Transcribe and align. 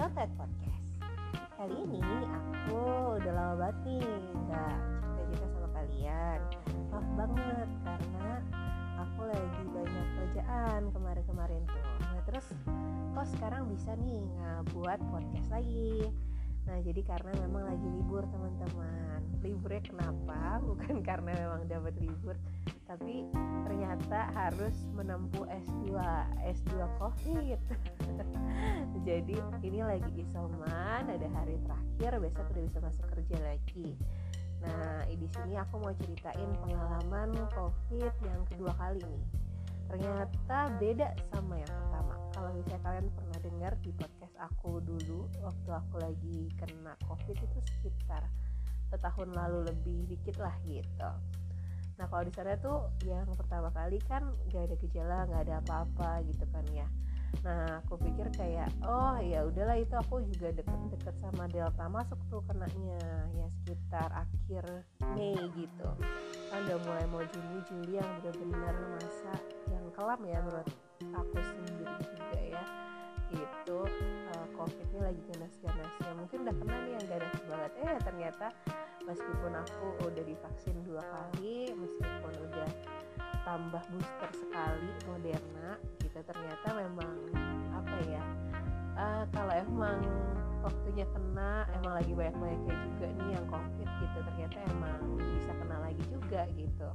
Content 0.00 0.32
Podcast. 0.32 0.80
Kali 1.60 1.76
ini 1.76 2.00
aku 2.24 2.80
udah 3.20 3.32
lama 3.36 3.68
banget 3.68 3.76
nih 3.84 4.08
gak 4.48 4.80
cerita-cerita 5.12 5.46
sama 5.52 5.68
kalian. 5.76 6.38
Maaf 6.88 7.08
banget 7.20 7.68
karena 7.84 8.30
aku 8.96 9.20
lagi 9.28 9.62
banyak 9.68 10.06
kerjaan 10.16 10.80
kemarin-kemarin 10.96 11.60
tuh. 11.68 11.84
Nah 12.00 12.20
terus 12.24 12.48
kok 13.12 13.28
sekarang 13.36 13.68
bisa 13.68 13.92
nih 14.00 14.24
buat 14.72 14.96
podcast 15.12 15.52
lagi 15.52 16.08
Nah 16.68 16.76
jadi 16.84 17.00
karena 17.04 17.32
memang 17.46 17.64
lagi 17.68 17.86
libur 17.88 18.24
teman-teman. 18.28 19.20
Liburnya 19.40 19.82
kenapa? 19.84 20.40
Bukan 20.68 21.00
karena 21.00 21.32
memang 21.32 21.64
dapat 21.64 21.96
libur 21.96 22.36
Tapi 22.84 23.24
ternyata 23.64 24.34
harus 24.34 24.74
menempuh 24.92 25.46
S2 25.46 25.96
S2 26.44 26.72
COVID. 27.00 27.58
Jadi 29.08 29.36
ini 29.64 29.80
lagi 29.80 30.10
isoman 30.20 31.08
Ada 31.08 31.28
hari 31.32 31.56
terakhir 31.64 32.20
Besok 32.20 32.46
udah 32.50 32.62
bisa 32.66 32.78
masuk 32.82 33.06
kerja 33.16 33.36
lagi. 33.40 33.96
Nah 34.60 35.08
di 35.08 35.28
sini 35.32 35.56
aku 35.56 35.80
mau 35.80 35.94
ceritain 35.96 36.50
pengalaman 36.66 37.32
COVID 37.56 38.12
yang 38.26 38.42
kedua 38.52 38.72
kali 38.76 39.00
nih 39.00 39.49
Ternyata 39.90 40.58
beda 40.78 41.08
sama 41.34 41.58
yang 41.58 41.66
pertama. 41.74 42.14
Kalau 42.30 42.50
misalnya 42.54 42.82
kalian 42.86 43.06
pernah 43.10 43.38
dengar 43.42 43.72
di 43.82 43.90
podcast 43.98 44.36
aku 44.38 44.78
dulu 44.80 45.26
waktu 45.42 45.70
aku 45.74 45.94
lagi 45.98 46.38
kena 46.62 46.94
covid 47.10 47.34
itu 47.34 47.58
sekitar 47.66 48.22
setahun 48.90 49.28
lalu 49.34 49.66
lebih 49.66 50.06
dikit 50.06 50.38
lah 50.38 50.54
gitu. 50.66 51.10
Nah 52.00 52.06
kalau 52.08 52.24
di 52.24 52.32
sana 52.32 52.56
tuh 52.56 52.88
yang 53.04 53.28
pertama 53.36 53.68
kali 53.76 54.00
kan 54.08 54.24
gak 54.48 54.72
ada 54.72 54.76
gejala 54.80 55.28
nggak 55.28 55.42
ada 55.46 55.54
apa-apa 55.60 56.24
gitu 56.24 56.44
kan 56.48 56.64
ya. 56.72 56.88
Nah 57.44 57.84
aku 57.84 58.00
pikir 58.00 58.26
kayak 58.34 58.72
oh 58.82 59.20
ya 59.20 59.44
udahlah 59.46 59.76
itu 59.76 59.94
aku 59.94 60.24
juga 60.32 60.50
deket-deket 60.56 61.14
sama 61.20 61.44
delta 61.52 61.86
masuk 61.92 62.18
tuh 62.32 62.40
kenanya 62.48 62.98
ya 63.36 63.46
sekitar 63.62 64.10
akhir 64.16 64.64
Mei 65.12 65.36
gitu. 65.54 65.88
Kan 66.48 66.58
udah 66.66 66.78
mulai 66.88 67.06
mau 67.12 67.22
Juni 67.22 67.60
Juli 67.68 67.92
yang 68.00 68.10
benar-benar 68.24 68.74
masa 68.96 69.34
yang 69.36 69.59
kelam 70.00 70.20
ya 70.24 70.40
menurut 70.40 70.68
aku 71.12 71.36
sendiri 71.44 71.84
juga 72.00 72.40
ya. 72.40 72.64
Itu 73.36 73.78
uh, 74.32 74.46
covidnya 74.56 75.12
lagi 75.12 75.20
ganas-ganasnya 75.28 76.12
mungkin 76.16 76.38
udah 76.48 76.56
kena 76.56 76.76
nih 76.80 76.92
yang 76.96 77.06
ganas 77.06 77.36
banget. 77.44 77.72
Eh 77.84 77.96
ternyata 78.00 78.46
meskipun 79.04 79.52
aku 79.60 79.86
udah 80.08 80.24
divaksin 80.24 80.76
dua 80.88 81.04
kali 81.04 81.76
meskipun 81.76 82.32
udah 82.48 82.70
tambah 83.44 83.82
booster 83.92 84.30
sekali 84.32 84.90
Moderna 85.04 85.76
gitu 86.00 86.18
ternyata 86.20 86.68
memang 86.76 87.14
apa 87.72 87.96
ya 88.04 88.22
uh, 89.00 89.24
kalau 89.32 89.52
emang 89.56 90.00
waktunya 90.60 91.08
kena 91.08 91.64
emang 91.80 91.92
lagi 91.96 92.12
banyak-banyaknya 92.12 92.76
juga 92.88 93.06
nih 93.16 93.28
yang 93.36 93.46
covid 93.48 93.88
gitu 94.00 94.18
ternyata 94.28 94.58
emang 94.68 95.00
bisa 95.16 95.52
kena 95.56 95.76
lagi 95.80 96.04
juga 96.08 96.40
gitu. 96.56 96.88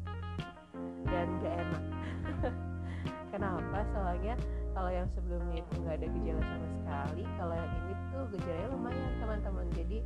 Dan 1.06 1.28
gak 1.40 1.56
enak 1.56 1.84
kenapa 3.36 3.84
soalnya 3.92 4.34
kalau 4.72 4.92
yang 4.92 5.08
sebelumnya 5.12 5.60
itu 5.60 5.74
nggak 5.84 5.96
ada 6.00 6.08
gejala 6.08 6.42
sama 6.48 6.68
sekali 6.72 7.24
kalau 7.36 7.54
yang 7.60 7.72
ini 7.84 7.94
tuh 8.12 8.24
gejalanya 8.32 8.68
lumayan 8.72 9.14
teman-teman. 9.20 9.68
Jadi 9.76 9.98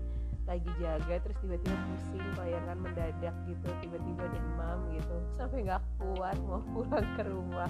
lagi 0.49 0.71
jaga 0.81 1.15
terus 1.21 1.37
tiba-tiba 1.45 1.77
pusing 1.85 2.25
kan 2.65 2.77
mendadak 2.81 3.35
gitu 3.45 3.67
tiba-tiba 3.85 4.23
demam 4.33 4.79
gitu 4.97 5.15
sampai 5.37 5.61
nggak 5.61 5.81
kuat 6.01 6.37
mau 6.41 6.61
pulang 6.73 7.05
ke 7.13 7.23
rumah. 7.29 7.69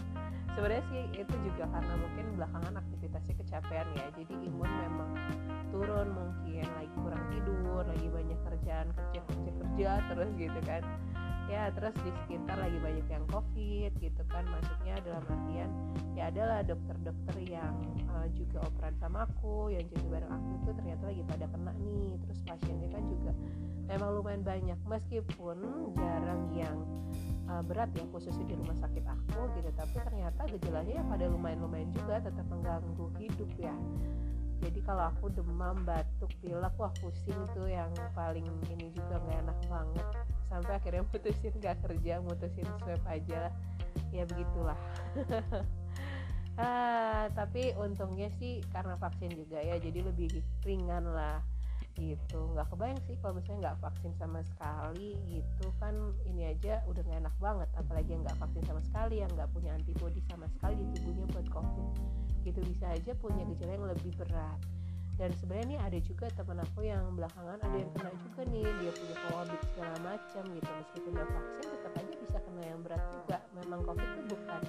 Sebenarnya 0.56 0.84
sih 0.88 1.04
itu 1.20 1.36
juga 1.44 1.68
karena 1.68 1.94
mungkin 2.00 2.26
belakangan 2.40 2.74
aktivitasnya 2.80 3.36
kecapean 3.44 3.88
ya 3.96 4.08
jadi 4.16 4.34
imun 4.48 4.72
memang 4.88 5.12
turun 5.76 6.08
mungkin 6.12 6.66
lagi 6.66 6.92
kurang 6.98 7.24
tidur 7.32 7.84
lagi 7.86 8.08
banyak 8.10 8.40
kerjaan 8.48 8.88
kerja 8.92 9.20
kerja 9.28 9.52
kerja 9.56 9.92
terus 10.12 10.30
gitu 10.36 10.60
kan 10.66 10.82
ya 11.50 11.74
terus 11.74 11.98
di 12.06 12.14
sekitar 12.24 12.62
lagi 12.62 12.78
banyak 12.78 13.08
yang 13.10 13.26
covid 13.34 13.92
gitu 13.98 14.22
kan 14.30 14.46
maksudnya 14.46 15.02
dalam 15.02 15.26
artian 15.26 15.70
ya 16.14 16.30
adalah 16.30 16.62
dokter-dokter 16.62 17.36
yang 17.42 17.74
uh, 18.14 18.28
juga 18.38 18.70
operan 18.70 18.94
sama 19.02 19.26
aku 19.26 19.74
yang 19.74 19.82
jadi 19.90 20.06
bareng 20.12 20.30
aku 20.30 20.52
tuh 20.68 20.74
ternyata 20.78 21.04
lagi 21.10 21.24
pada 21.26 21.46
kena 21.50 21.72
nih. 21.80 22.12
Terus 22.22 22.40
pasiennya 22.46 22.90
kan 22.94 23.04
juga 23.08 23.32
memang 23.90 24.10
lumayan 24.20 24.44
banyak. 24.46 24.80
Meskipun 24.86 25.58
jarang 25.98 26.44
yang 26.54 26.78
uh, 27.50 27.64
berat 27.66 27.90
ya 27.98 28.06
khususnya 28.14 28.46
di 28.46 28.56
rumah 28.60 28.78
sakit 28.78 29.06
aku 29.08 29.42
gitu 29.58 29.70
tapi 29.74 29.96
ternyata 30.06 30.42
gejalanya 30.52 30.94
ya 31.02 31.04
pada 31.08 31.26
lumayan-lumayan 31.32 31.90
juga 31.96 32.22
tetap 32.22 32.46
mengganggu 32.52 33.06
hidup 33.18 33.50
ya. 33.58 33.76
Jadi 34.60 34.84
kalau 34.84 35.08
aku 35.08 35.32
demam 35.32 35.88
batuk 35.88 36.36
pilek 36.44 36.76
wah 36.76 36.92
pusing 37.00 37.42
tuh 37.56 37.72
yang 37.72 37.90
paling 38.12 38.44
ini 38.68 38.92
juga 38.92 39.24
nggak 39.24 39.40
enak 39.48 39.60
banget 39.72 40.08
sampai 40.50 40.74
akhirnya 40.82 41.06
mutusin 41.06 41.54
gak 41.62 41.78
kerja 41.86 42.20
mutusin 42.26 42.68
swab 42.82 43.02
aja 43.06 43.54
ya 44.12 44.24
begitulah. 44.26 44.80
Ah, 46.60 47.32
tapi 47.40 47.72
untungnya 47.80 48.28
sih 48.36 48.60
karena 48.76 49.00
vaksin 49.00 49.32
juga 49.32 49.64
ya 49.64 49.80
jadi 49.80 50.04
lebih 50.04 50.44
ringan 50.68 51.08
lah 51.08 51.40
gitu. 51.96 52.52
Nggak 52.52 52.68
kebayang 52.76 53.00
sih 53.08 53.16
kalau 53.24 53.40
misalnya 53.40 53.72
nggak 53.72 53.80
vaksin 53.80 54.12
sama 54.20 54.44
sekali 54.44 55.16
gitu. 55.32 55.72
Kan 55.80 55.96
ini 56.28 56.52
aja 56.52 56.84
udah 56.84 57.00
gak 57.00 57.20
enak 57.24 57.36
banget 57.40 57.70
apalagi 57.80 58.12
yang 58.12 58.28
nggak 58.28 58.40
vaksin 58.44 58.64
sama 58.68 58.84
sekali 58.84 59.24
yang 59.24 59.32
nggak 59.40 59.48
punya 59.56 59.72
antibodi 59.72 60.20
sama 60.28 60.52
sekali 60.52 60.76
di 60.84 60.86
tubuhnya 61.00 61.26
buat 61.32 61.48
covid. 61.48 61.88
Gitu 62.44 62.60
bisa 62.68 62.86
aja 62.92 63.12
punya 63.16 63.48
gejala 63.56 63.72
yang 63.80 63.88
lebih 63.88 64.12
berat 64.20 64.60
dan 65.20 65.36
sebenarnya 65.36 65.68
nih 65.76 65.80
ada 65.84 66.00
juga 66.00 66.26
teman 66.32 66.64
aku 66.64 66.80
yang 66.88 67.04
belakangan 67.12 67.60
ada 67.60 67.76
yang 67.76 67.92
kena 67.92 68.12
juga 68.24 68.42
nih 68.48 68.64
dia 68.80 68.92
punya 68.96 69.16
comorbid 69.28 69.62
segala 69.68 69.96
macam 70.00 70.44
gitu. 70.56 70.70
Meskipun 70.80 71.12
udah 71.12 71.28
vaksin 71.28 71.66
tetap 71.76 71.94
aja 72.00 72.14
bisa 72.24 72.38
kena 72.40 72.64
yang 72.64 72.80
berat 72.80 73.04
juga. 73.04 73.38
Memang 73.60 73.80
covid 73.84 74.08
itu 74.16 74.22
bukan 74.32 74.62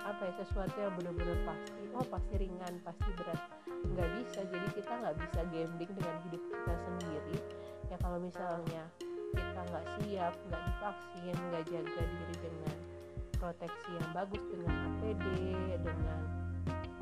apa 0.00 0.22
ya 0.22 0.32
sesuatu 0.38 0.76
yang 0.78 0.94
benar-benar 0.94 1.38
pasti 1.42 1.82
oh 1.90 2.06
pasti 2.06 2.34
ringan 2.38 2.74
pasti 2.86 3.10
berat. 3.18 3.40
Nggak 3.66 4.08
bisa. 4.14 4.40
Jadi 4.46 4.66
kita 4.78 4.92
nggak 4.94 5.16
bisa 5.18 5.40
gambling 5.50 5.92
dengan 5.98 6.16
hidup 6.22 6.42
kita 6.46 6.74
sendiri. 6.86 7.36
Ya 7.90 7.96
kalau 7.98 8.18
misalnya 8.22 8.82
kita 9.34 9.60
nggak 9.74 9.86
siap 9.98 10.34
nggak 10.46 10.62
divaksin 10.70 11.36
nggak 11.50 11.64
jaga 11.66 12.02
diri 12.06 12.36
dengan 12.38 12.76
proteksi 13.42 13.90
yang 13.98 14.10
bagus 14.14 14.42
dengan 14.54 14.74
APD 14.86 15.24
dengan 15.82 16.22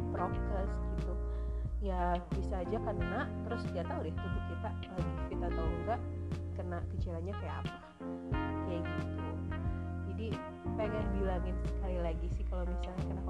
prokes 0.08 0.72
gitu 0.96 1.14
ya 1.78 2.18
bisa 2.34 2.58
aja 2.58 2.78
kena 2.82 3.30
terus 3.46 3.62
gak 3.70 3.86
tahu 3.86 4.02
deh 4.02 4.14
tubuh 4.14 4.42
kita 4.50 4.70
lagi 4.74 5.14
fit 5.30 5.40
atau 5.40 5.64
enggak 5.64 6.00
kena 6.58 6.78
gejalanya 6.90 7.34
kayak 7.38 7.56
apa 7.62 7.76
kayak 8.66 8.82
gitu. 8.82 9.26
Jadi 10.10 10.26
pengen 10.74 11.06
bilangin 11.14 11.56
sekali 11.62 11.98
lagi 12.02 12.26
sih 12.34 12.44
kalau 12.50 12.66
misalnya 12.66 13.02
kena 13.06 13.22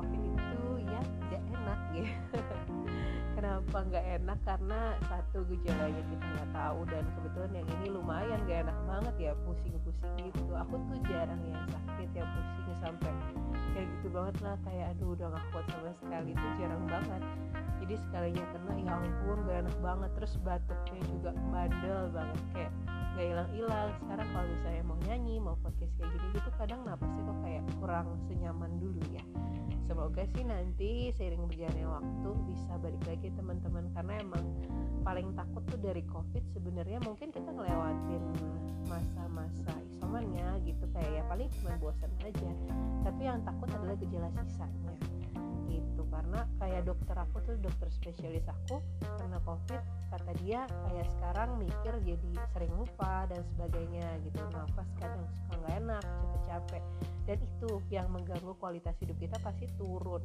kenapa 3.58 3.91
nggak 3.91 4.06
enak 4.22 4.38
karena 4.46 4.80
satu 5.10 5.42
gejalanya 5.50 6.02
kita 6.14 6.26
nggak 6.30 6.50
tahu 6.54 6.80
dan 6.86 7.02
kebetulan 7.10 7.52
yang 7.58 7.69
ini 7.74 7.86
lumayan 7.91 8.38
gak 8.46 8.58
enak 8.70 8.78
banget 8.86 9.14
ya 9.19 9.32
pusing-pusing 9.42 10.14
gitu. 10.30 10.42
Aku 10.54 10.78
tuh 10.86 10.98
jarang 11.10 11.42
yang 11.42 11.66
sakit 11.66 12.08
ya 12.14 12.22
pusing 12.22 12.76
sampai 12.78 13.10
kayak 13.74 13.91
gitu 13.98 14.14
banget 14.14 14.36
lah 14.47 14.54
kayak 14.62 14.94
aduh 14.94 15.10
udah 15.10 15.26
gak 15.34 15.44
kuat 15.50 15.66
sama 15.74 15.91
sekali 15.98 16.30
itu 16.38 16.47
jarang 16.62 16.84
banget. 16.86 17.22
Jadi 17.82 17.94
sekalinya 17.98 18.44
kena 18.54 18.74
ya 18.78 18.92
ampun 18.94 19.38
gak 19.50 19.58
enak 19.66 19.76
banget. 19.82 20.10
Terus 20.22 20.32
batuknya 20.47 21.02
juga 21.10 21.30
bandel 21.50 22.00
banget 22.14 22.41
kayak 22.54 22.72
gak 23.18 23.26
hilang-hilang. 23.26 23.91
Sekarang 23.98 24.28
kalau 24.30 24.47
misalnya 24.54 24.82
mau 24.86 24.98
nyanyi 25.02 25.34
mau 25.42 25.58
podcast 25.66 25.91
kayak 25.98 26.14
gini 26.14 26.26
gitu 26.38 26.50
kadang 26.62 26.80
napasnya 26.86 27.27
kok 27.27 27.38
kayak 27.42 27.62
kurang 27.83 28.06
senyaman 28.30 28.71
dulu 28.78 29.03
ya 29.10 29.24
semoga 29.88 30.22
sih 30.36 30.44
nanti 30.44 31.08
seiring 31.16 31.48
berjalannya 31.48 31.88
waktu 31.88 32.28
bisa 32.44 32.72
balik 32.84 33.02
lagi 33.08 33.32
teman-teman. 33.32 33.88
Karena 33.96 34.20
emang 34.20 34.44
paling 35.00 35.32
takut 35.32 35.64
tuh 35.72 35.80
dari 35.80 36.04
covid 36.04 36.44
sebenarnya 36.52 37.00
mungkin 37.00 37.32
kita 37.32 37.48
ngelewatin 37.48 38.22
masa-masa 38.84 39.72
isomannya 39.88 40.60
gitu. 40.68 40.84
Kayak 40.92 41.10
ya 41.10 41.22
paling 41.26 41.48
cuma 41.56 41.72
bosan 41.80 42.12
aja. 42.20 42.50
Tapi 43.08 43.22
yang 43.24 43.40
takut 43.42 43.72
adalah 43.72 43.96
gejala 43.96 44.28
sisanya 44.44 44.92
karena 46.18 46.42
kayak 46.59 46.82
dokter 46.82 47.15
aku 47.15 47.38
tuh 47.47 47.54
dokter 47.62 47.86
spesialis 47.94 48.42
aku 48.50 48.82
karena 49.06 49.38
covid 49.47 49.78
kata 50.10 50.32
dia 50.42 50.66
kayak 50.66 51.06
sekarang 51.15 51.62
mikir 51.62 51.94
jadi 52.03 52.32
sering 52.50 52.74
lupa 52.74 53.30
dan 53.30 53.47
sebagainya 53.54 54.18
gitu. 54.26 54.42
Nafas 54.50 54.88
kadang 54.98 55.22
suka 55.30 55.54
nggak 55.62 55.74
enak 55.78 56.03
cepet 56.03 56.42
capek 56.50 56.84
dan 57.28 57.38
itu 57.38 57.70
yang 57.92 58.09
mengganggu 58.10 58.53
kualitas 58.59 58.98
hidup 58.98 59.15
kita 59.22 59.36
pasti 59.38 59.70
turun. 59.78 60.24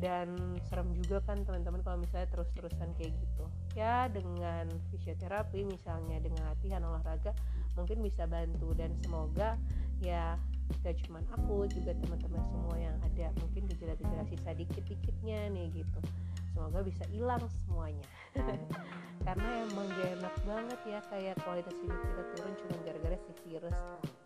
Dan 0.00 0.56
serem 0.64 0.96
juga 0.96 1.20
kan 1.28 1.44
teman-teman 1.44 1.84
kalau 1.84 2.00
misalnya 2.00 2.24
terus-terusan 2.32 2.96
kayak 2.96 3.12
gitu. 3.12 3.44
Ya 3.76 4.08
dengan 4.08 4.72
fisioterapi 4.88 5.68
misalnya 5.68 6.16
dengan 6.24 6.48
latihan 6.48 6.80
olahraga 6.80 7.36
mungkin 7.76 8.00
bisa 8.00 8.24
bantu. 8.24 8.72
Dan 8.72 8.96
semoga 9.04 9.60
ya 10.00 10.40
gak 10.82 10.96
cuman 11.06 11.22
aku 11.34 11.66
juga 11.70 11.92
teman-teman 11.98 12.42
semua 12.48 12.76
yang 12.78 12.96
ada. 13.02 13.26
Mungkin 13.42 13.62
gejala-gejala 13.70 14.24
sisa 14.30 14.50
dikit-dikitnya 14.54 15.50
nih 15.52 15.66
gitu. 15.82 16.00
Semoga 16.54 16.82
bisa 16.82 17.04
hilang 17.10 17.44
semuanya. 17.62 18.06
Karena 19.26 19.48
emang 19.68 19.86
gak 19.94 20.10
enak 20.16 20.34
banget 20.48 20.80
ya 20.88 21.00
kayak 21.12 21.36
kualitas 21.44 21.76
hidup 21.76 22.00
kita 22.00 22.22
turun 22.34 22.52
cuma 22.56 22.76
gara-gara 22.82 23.16
si 23.20 23.32
virus 23.44 23.76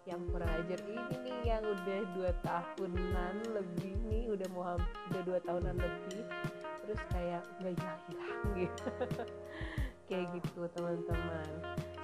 yang 0.05 0.20
kurang 0.29 0.52
ajar 0.52 0.81
ini 0.85 1.17
nih 1.25 1.38
yang 1.49 1.64
udah 1.64 2.00
dua 2.12 2.31
tahunan 2.44 3.35
lebih 3.56 3.94
nih 4.12 4.25
udah 4.29 4.49
mau 4.52 4.76
udah 5.11 5.23
dua 5.25 5.38
tahunan 5.43 5.76
lebih. 5.76 6.23
Terus 6.85 7.00
kayak 7.11 7.43
nggak 7.58 7.75
hilang-hilang 7.81 8.43
gitu. 8.56 8.90
Kayak 10.12 10.37
gitu 10.37 10.69
teman-teman. 10.76 11.49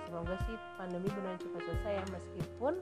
Semoga 0.09 0.35
sih 0.49 0.57
pandemi 0.81 1.07
benar 1.13 1.37
cepat 1.37 1.63
selesai 1.69 1.93
ya 2.01 2.05
meskipun 2.09 2.75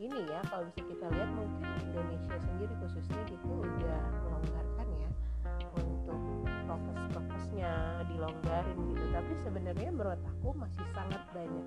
ini 0.00 0.24
ya 0.32 0.40
kalau 0.48 0.64
bisa 0.72 0.80
kita 0.88 1.06
lihat 1.12 1.28
mungkin 1.36 1.68
Indonesia 1.92 2.36
sendiri 2.40 2.72
khususnya 2.80 3.20
gitu 3.28 3.52
udah 3.52 4.00
melonggarkan 4.24 4.88
ya 4.96 5.08
untuk 5.76 6.20
prokes-prokesnya 6.64 7.72
dilonggarin 8.08 8.78
gitu. 8.96 9.04
Tapi 9.12 9.32
sebenarnya 9.44 9.90
menurut 9.92 10.20
aku 10.24 10.56
masih 10.56 10.84
sangat 10.96 11.20
banyak. 11.36 11.66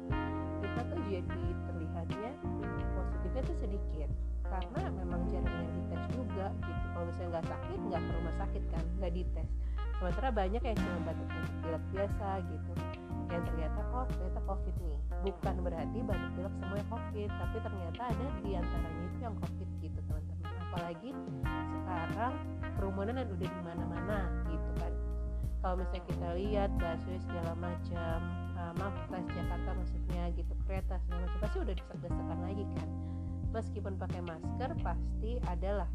Kita 0.65 0.81
tuh 0.81 1.01
jadi 1.05 1.45
terlihatnya 1.69 2.31
positifnya 2.97 3.41
tuh 3.45 3.57
sedikit 3.61 4.09
karena 4.49 4.81
memang 4.97 5.21
jarang 5.29 5.53
yang 5.53 5.73
dites 5.85 6.03
juga 6.17 6.47
gitu. 6.57 6.85
Kalau 6.89 7.05
misalnya 7.05 7.29
nggak 7.37 7.47
sakit 7.53 7.79
nggak 7.85 8.01
ke 8.01 8.11
rumah 8.17 8.35
sakit 8.41 8.63
kan 8.73 8.83
nggak 8.97 9.13
dites. 9.13 9.49
Sementara 10.01 10.29
banyak 10.33 10.61
yang 10.65 10.77
cuma 10.81 10.97
batuk 11.05 11.29
pilek 11.61 11.83
biasa 11.93 12.27
gitu 12.49 12.73
yang 13.33 13.43
ternyata 13.49 13.79
oh 13.89 14.05
ternyata 14.05 14.39
covid 14.45 14.75
nih. 14.85 14.99
Bukan 15.23 15.55
berarti 15.65 15.97
batuk 16.05 16.31
pilek 16.37 16.53
semuanya 16.61 16.85
covid 16.93 17.29
tapi 17.33 17.57
ternyata 17.57 18.01
ada 18.13 18.25
di 18.45 18.51
antaranya 18.53 19.03
itu 19.09 19.19
yang 19.19 19.35
covid 19.41 19.69
gitu 19.81 19.99
teman-teman. 20.05 20.53
Apalagi 20.69 21.09
sekarang 21.73 22.33
kerumunan 22.77 23.15
udah 23.25 23.49
di 23.49 23.61
mana-mana 23.65 24.19
gitu 24.53 24.69
kan. 24.77 24.93
Kalau 25.63 25.75
misalnya 25.79 26.03
kita 26.11 26.27
lihat 26.35 26.69
busway 26.75 27.19
segala 27.23 27.51
macam 27.55 28.17
uh, 28.59 28.73
maaf 28.75 28.95
Jakarta 29.31 29.69
maksudnya 29.73 30.23
gitu 30.35 30.53
kereta 30.67 30.99
segala 31.07 31.23
macam 31.25 31.39
pasti 31.39 31.57
udah 31.63 31.73
desak-desakan 31.73 32.39
lagi 32.43 32.63
kan. 32.77 32.89
Meskipun 33.53 33.93
pakai 34.01 34.21
masker 34.25 34.71
pasti 34.81 35.31
adalah 35.45 35.89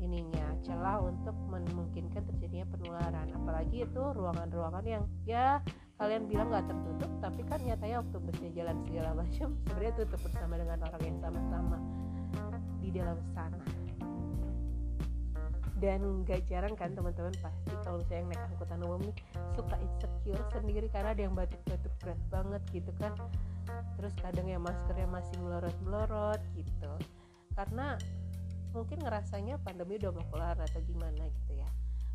ininya 0.00 0.56
celah 0.64 1.04
untuk 1.04 1.36
memungkinkan 1.52 2.24
terjadinya 2.32 2.66
penularan. 2.72 3.28
Apalagi 3.36 3.84
itu 3.84 4.02
ruangan-ruangan 4.16 4.84
yang 4.88 5.04
ya 5.28 5.60
kalian 6.00 6.24
bilang 6.32 6.48
nggak 6.48 6.64
tertutup 6.64 7.12
tapi 7.20 7.40
kan 7.44 7.60
nyatanya 7.60 8.00
waktu 8.00 8.16
busnya 8.24 8.50
jalan 8.56 8.76
segala 8.88 9.10
macam 9.20 9.48
sebenarnya 9.52 9.92
tutup 10.00 10.20
bersama 10.24 10.54
dengan 10.56 10.78
orang 10.80 11.02
yang 11.04 11.18
sama-sama 11.20 11.76
di 12.80 12.88
dalam 12.88 13.18
sana. 13.36 13.60
Dan 15.80 16.24
gak 16.28 16.44
jarang 16.44 16.76
kan 16.76 16.92
teman-teman 16.92 17.32
pasti 17.40 17.72
kalau 17.84 18.04
misalnya 18.04 18.20
yang 18.20 18.28
naik 18.32 18.42
angkutan 18.52 18.80
umum 18.84 19.00
nih 19.00 19.16
suka 19.56 19.76
insecure 19.80 20.44
sendiri 20.52 20.86
karena 20.92 21.16
ada 21.16 21.22
yang 21.24 21.32
batuk-batuk 21.32 21.92
berat 22.04 22.20
banget 22.28 22.62
gitu 22.72 22.92
kan. 23.00 23.12
Terus 23.96 24.12
kadang 24.20 24.44
ya 24.48 24.60
maskernya 24.60 25.08
masih 25.08 25.36
melorot-melorot 25.40 26.40
gitu. 26.52 26.92
Karena 27.56 27.96
mungkin 28.76 29.00
ngerasanya 29.00 29.56
pandemi 29.64 29.96
udah 29.96 30.12
mau 30.12 30.24
kelar 30.28 30.56
atau 30.60 30.80
gimana 30.84 31.24
gitu 31.32 31.49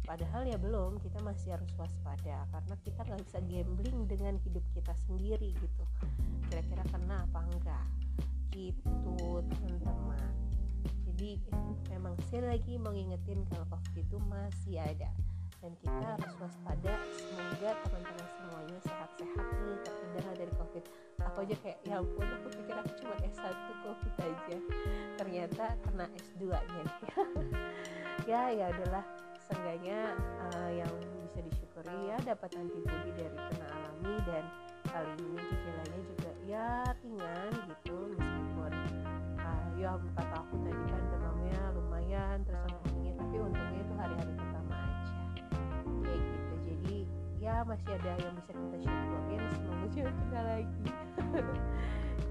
padahal 0.05 0.45
ya 0.45 0.57
belum 0.61 1.01
kita 1.01 1.17
masih 1.25 1.57
harus 1.57 1.73
waspada 1.75 2.45
karena 2.53 2.75
kita 2.85 3.01
nggak 3.01 3.21
bisa 3.25 3.39
gambling 3.49 3.99
dengan 4.05 4.33
hidup 4.45 4.61
kita 4.77 4.93
sendiri 5.09 5.51
gitu. 5.57 5.83
Kira-kira 6.47 6.85
kena 6.93 7.25
apa 7.25 7.41
enggak? 7.49 7.85
Gitu 8.53 9.41
teman-teman. 9.49 10.31
Jadi 11.09 11.41
memang 11.89 12.13
saya 12.29 12.53
lagi 12.53 12.77
mengingetin 12.77 13.41
kalau 13.49 13.65
covid 13.73 14.05
itu 14.05 14.17
masih 14.29 14.77
ada. 14.77 15.09
Dan 15.65 15.73
kita 15.81 16.05
harus 16.13 16.33
waspada 16.37 16.93
semoga 17.17 17.71
teman-teman 17.81 18.27
semuanya 18.37 18.77
sehat-sehat 18.85 19.47
nih 19.65 19.77
terhindar 19.81 20.25
dari 20.37 20.53
covid. 20.61 20.83
Aku 21.25 21.37
aja 21.41 21.55
kayak 21.65 21.79
ya 21.81 21.97
ampun 21.97 22.27
aku 22.29 22.47
pikir 22.53 22.75
aku 22.77 22.91
cuma 23.01 23.15
S1 23.25 23.57
covid 23.81 24.13
aja. 24.21 24.57
Ternyata 25.17 25.65
kena 25.81 26.05
S2 26.13 26.43
nya 26.53 26.85
ya 28.29 28.41
ya 28.53 28.65
adalah 28.69 29.24
seenggaknya 29.45 30.17
uh, 30.49 30.71
yang 30.73 30.89
bisa 31.21 31.39
disyukuri 31.45 31.97
ya 32.09 32.17
dapat 32.25 32.49
antibodi 32.57 33.11
dari 33.13 33.37
kena 33.37 33.67
alami 33.69 34.15
dan 34.25 34.45
kali 34.89 35.11
ini 35.21 35.37
gejalanya 35.37 36.01
juga 36.01 36.31
ya 36.49 36.69
ringan 37.05 37.51
gitu 37.69 37.97
meskipun 38.17 38.73
uh, 39.37 39.65
ya 39.77 39.93
kata 40.17 40.35
aku 40.41 40.55
tadi 40.65 40.83
kan 40.89 41.03
demamnya 41.13 41.61
lumayan 41.77 42.37
terus 42.49 42.73
pusingnya 42.81 43.13
tapi 43.21 43.35
untungnya 43.37 43.79
itu 43.85 43.93
hari-hari 43.93 44.33
pertama 44.33 44.75
aja. 44.81 45.13
Kayak 46.01 46.19
gitu 46.25 46.55
jadi 46.65 46.97
ya 47.37 47.55
masih 47.69 47.89
ada 48.01 48.11
yang 48.17 48.33
bisa 48.41 48.51
kita 48.57 48.77
syukurin 48.81 49.41
semoga 49.53 49.85
juga 49.93 50.09
kita 50.09 50.39
lagi. 50.41 50.85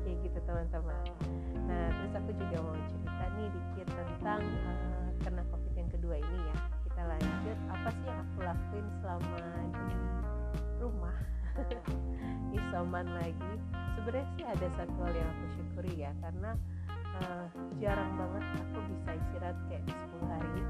Kayak 0.02 0.17
gitu 0.26 0.38
teman-teman. 0.43 1.05
Nah 1.70 1.84
terus 1.94 2.12
aku 2.19 2.31
juga 2.34 2.56
mau 2.58 2.76
cerita 2.90 3.25
nih 3.38 3.49
dikit 3.55 3.88
tentang 3.94 4.43
uh, 4.67 5.08
kena 5.22 5.43
covid 5.55 5.75
yang 5.78 5.90
kedua 5.94 6.19
ini 6.19 6.40
ya 6.50 6.73
lanjut 7.08 7.58
apa 7.70 7.88
sih 7.92 8.06
yang 8.08 8.20
aku 8.24 8.38
lakuin 8.42 8.86
selama 9.00 9.38
di 9.74 9.96
rumah? 10.80 11.16
Isoman 12.56 13.06
lagi. 13.14 13.52
Sebenarnya 13.94 14.26
sih 14.36 14.44
ada 14.44 14.66
satu 14.78 14.96
hal 15.04 15.12
yang 15.14 15.28
aku 15.28 15.44
syukuri 15.58 15.94
ya 16.02 16.12
karena 16.22 16.50
uh, 17.22 17.46
jarang 17.78 18.10
banget 18.18 18.44
aku 18.58 18.78
bisa 18.90 19.10
istirahat 19.14 19.58
kayak 19.70 19.84
10 19.86 20.32
hari. 20.32 20.62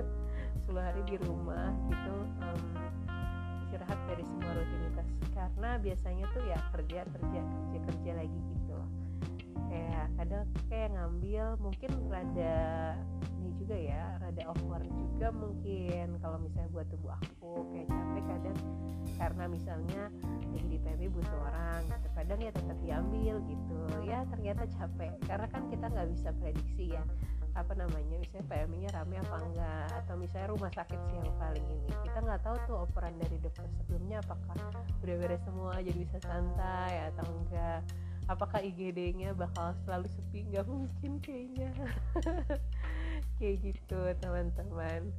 10 0.70 0.78
hari 0.78 1.00
di 1.04 1.16
rumah 1.26 1.68
gitu 1.90 2.14
um, 2.42 2.60
istirahat 3.66 3.98
dari 4.06 4.24
semua 4.24 4.52
rutinitas. 4.54 5.08
Karena 5.32 5.70
biasanya 5.80 6.24
tuh 6.30 6.42
ya 6.46 6.58
kerja 6.70 7.00
kerja 7.06 7.40
kerja 7.40 7.78
kerja 7.90 8.10
lagi 8.14 8.38
gitu 8.38 8.61
kayak 9.68 10.06
kadang 10.18 10.44
kayak 10.68 10.88
ngambil 10.94 11.44
mungkin 11.60 11.90
rada 12.08 12.96
ini 13.42 13.50
juga 13.58 13.76
ya 13.76 14.02
rada 14.22 14.42
awkward 14.46 14.86
juga 14.86 15.28
mungkin. 15.34 16.06
Kalau 16.22 16.38
misalnya 16.38 16.70
buat 16.70 16.86
tubuh 16.90 17.12
aku 17.18 17.52
kayak 17.74 17.88
capek 17.90 18.24
kadang 18.26 18.58
karena 19.18 19.44
misalnya 19.50 20.02
lagi 20.52 20.68
di 20.68 20.78
PB 20.82 21.00
butuh 21.14 21.40
orang 21.46 21.80
gitu. 21.88 22.08
kadang 22.14 22.38
ya 22.38 22.50
tetap 22.54 22.78
diambil 22.82 23.34
gitu. 23.50 23.78
Ya 24.06 24.18
ternyata 24.30 24.62
capek. 24.78 25.12
Karena 25.26 25.46
kan 25.50 25.62
kita 25.70 25.86
nggak 25.90 26.08
bisa 26.14 26.28
prediksi 26.38 26.94
ya 26.94 27.02
apa 27.52 27.76
namanya 27.76 28.16
misalnya 28.16 28.48
PMI-nya 28.48 28.90
rame 28.96 29.16
apa 29.20 29.36
enggak 29.44 29.88
atau 30.04 30.14
misalnya 30.16 30.48
rumah 30.56 30.72
sakit 30.72 31.00
sih 31.08 31.16
yang 31.20 31.36
paling 31.36 31.66
ini. 31.68 31.92
Kita 32.00 32.18
nggak 32.24 32.40
tahu 32.40 32.56
tuh 32.64 32.76
operan 32.88 33.12
dari 33.20 33.36
dokter 33.44 33.68
sebelumnya 33.76 34.24
apakah 34.24 34.56
udah 35.04 35.16
beres 35.20 35.42
semua 35.44 35.76
jadi 35.84 35.98
bisa 36.00 36.16
santai 36.24 37.12
atau 37.12 37.28
enggak 37.28 37.84
apakah 38.30 38.62
IGD-nya 38.62 39.34
bakal 39.34 39.74
selalu 39.86 40.06
sepi? 40.10 40.46
Nggak 40.50 40.66
mungkin 40.68 41.12
kayaknya. 41.22 41.70
Kayak 43.38 43.56
gitu 43.66 44.00
teman-teman. 44.22 45.10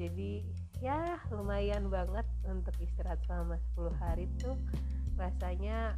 Jadi 0.00 0.44
ya 0.80 1.20
lumayan 1.28 1.92
banget 1.92 2.24
untuk 2.48 2.72
istirahat 2.80 3.20
selama 3.28 3.60
10 3.76 3.92
hari 4.00 4.24
tuh. 4.40 4.56
Rasanya 5.20 5.96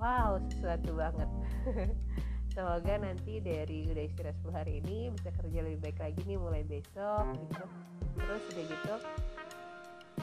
wow 0.00 0.40
sesuatu 0.48 0.96
banget. 0.96 1.30
Semoga 2.54 2.94
nanti 3.02 3.42
dari 3.42 3.90
udah 3.90 4.04
istirahat 4.06 4.38
10 4.46 4.54
hari 4.54 4.72
ini 4.78 5.10
bisa 5.10 5.28
kerja 5.34 5.58
lebih 5.60 5.90
baik 5.90 5.98
lagi 5.98 6.20
nih 6.22 6.38
mulai 6.38 6.62
besok 6.62 7.34
gitu 7.34 7.66
terus 8.14 8.42
udah 8.54 8.64
gitu 8.70 8.94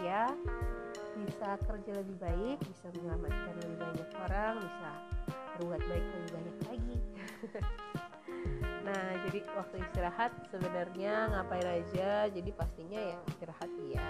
ya 0.02 0.26
bisa 1.28 1.50
kerja 1.68 1.92
lebih 1.92 2.18
baik 2.18 2.58
bisa 2.64 2.86
menyelamatkan 2.96 3.56
lebih 3.60 3.78
banyak 3.78 4.10
orang 4.26 4.54
bisa 4.64 4.90
berbuat 5.58 5.82
baik 5.88 6.06
lebih 6.06 6.30
banyak 6.36 6.58
lagi. 6.70 6.98
Nah 8.82 9.14
jadi 9.30 9.46
waktu 9.54 9.78
istirahat 9.78 10.34
sebenarnya 10.50 11.30
ngapain 11.30 11.64
aja? 11.64 12.26
Jadi 12.34 12.50
pastinya 12.50 12.98
ya 12.98 13.18
istirahat 13.30 13.70
ya 13.94 14.10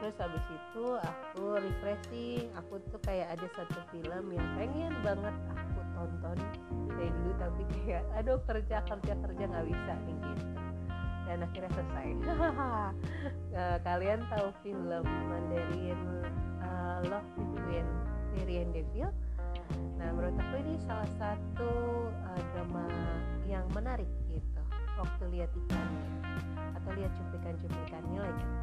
terus 0.00 0.16
habis 0.16 0.44
itu 0.48 0.84
aku 0.96 1.60
refreshing. 1.60 2.48
Aku 2.64 2.80
tuh 2.88 3.00
kayak 3.04 3.36
ada 3.36 3.46
satu 3.52 3.80
film 3.92 4.32
yang 4.32 4.48
pengen 4.56 4.92
banget 5.04 5.36
aku 5.52 5.80
tonton. 5.92 6.38
Dari 6.96 7.12
dulu 7.12 7.32
tapi 7.36 7.62
kayak 7.76 8.04
aduh 8.16 8.40
kerja 8.48 8.80
kerja 8.88 9.12
kerja 9.12 9.44
nggak 9.44 9.66
bisa 9.68 9.92
nih 10.08 10.16
gitu. 10.16 10.44
Dan 11.28 11.38
akhirnya 11.46 11.70
selesai. 11.76 12.08
Nah, 13.54 13.76
kalian 13.86 14.20
tahu 14.32 14.48
film 14.64 15.04
Mandarin 15.04 16.00
uh, 16.64 16.98
Love 17.06 17.30
Between 17.36 17.86
Mary 18.34 18.56
and 18.64 18.72
Devil 18.72 19.12
nah 20.00 20.08
menurut 20.16 20.32
aku 20.40 20.54
ini 20.64 20.80
salah 20.88 21.10
satu 21.20 21.72
uh, 22.08 22.42
drama 22.56 22.88
yang 23.44 23.68
menarik 23.76 24.08
gitu 24.32 24.62
waktu 24.96 25.22
lihat 25.36 25.52
iklannya 25.52 26.08
atau 26.80 26.90
lihat 26.96 27.12
cuplikan-cuplikannya 27.12 28.20
lah 28.24 28.32
gitu. 28.32 28.58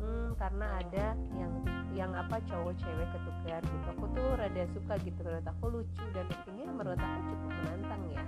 Hmm, 0.00 0.28
karena 0.36 0.66
ada 0.84 1.06
yang 1.36 1.52
yang 1.96 2.12
apa 2.12 2.40
cowok 2.44 2.76
cewek 2.76 3.08
ketukar 3.12 3.60
gitu. 3.64 3.86
Aku 3.96 4.04
tuh 4.12 4.28
rada 4.36 4.64
suka 4.76 4.94
gitu 5.00 5.20
menurut 5.24 5.46
aku 5.48 5.64
lucu 5.80 6.04
dan 6.12 6.28
actingnya 6.28 6.68
menurut 6.68 7.00
aku 7.00 7.18
cukup 7.32 7.50
menantang 7.64 8.02
ya 8.12 8.24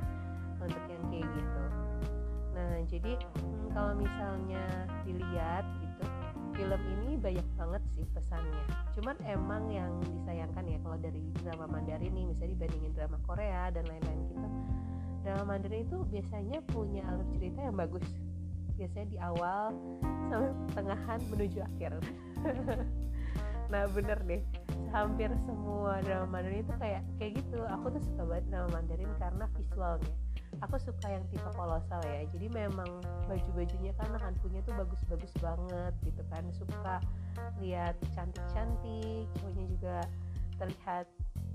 untuk 0.60 0.84
yang 0.88 1.04
kayak 1.12 1.28
gitu. 1.36 1.64
Jadi 2.92 3.12
hmm, 3.14 3.72
kalau 3.72 3.96
misalnya 3.96 4.64
dilihat 5.06 5.64
film 6.52 6.82
ini 6.98 7.16
banyak 7.16 7.48
banget 7.56 7.82
sih 7.96 8.04
pesannya. 8.12 8.64
Cuman 8.96 9.16
emang 9.24 9.64
yang 9.72 9.92
disayangkan 10.04 10.64
ya 10.68 10.78
kalau 10.84 10.98
dari 11.00 11.20
drama 11.40 11.66
Mandarin 11.68 12.12
nih 12.12 12.24
misalnya 12.28 12.52
dibandingin 12.56 12.92
drama 12.92 13.18
Korea 13.24 13.72
dan 13.72 13.84
lain-lain 13.88 14.20
gitu. 14.28 14.48
Drama 15.22 15.44
Mandarin 15.48 15.82
itu 15.86 15.98
biasanya 16.12 16.58
punya 16.68 17.02
alur 17.08 17.26
cerita 17.34 17.58
yang 17.64 17.76
bagus. 17.76 18.06
Biasanya 18.76 19.06
di 19.08 19.18
awal 19.20 19.72
sampai 20.28 20.50
pertengahan 20.68 21.20
menuju 21.32 21.58
akhir. 21.64 21.92
Nah 23.72 23.88
bener 23.88 24.20
deh. 24.28 24.44
Hampir 24.92 25.32
semua 25.48 26.04
drama 26.04 26.28
Mandarin 26.28 26.60
itu 26.60 26.76
kayak 26.76 27.00
kayak 27.16 27.40
gitu. 27.40 27.64
Aku 27.72 27.88
tuh 27.88 28.04
suka 28.04 28.28
banget 28.28 28.44
drama 28.52 28.68
Mandarin 28.68 29.08
karena 29.16 29.48
visualnya 29.56 30.12
aku 30.60 30.76
suka 30.76 31.06
yang 31.08 31.24
tipe 31.32 31.48
kolosal 31.56 32.02
ya. 32.04 32.26
Jadi 32.28 32.46
memang 32.52 33.00
baju-bajunya 33.30 33.92
kan 33.96 34.12
hantunya 34.20 34.60
tuh 34.66 34.76
bagus-bagus 34.76 35.32
banget 35.40 35.92
gitu 36.04 36.22
kan. 36.28 36.44
Suka 36.52 37.00
lihat 37.64 37.96
cantik-cantik 38.12 39.24
cowoknya 39.40 39.64
juga 39.70 39.96
terlihat 40.60 41.06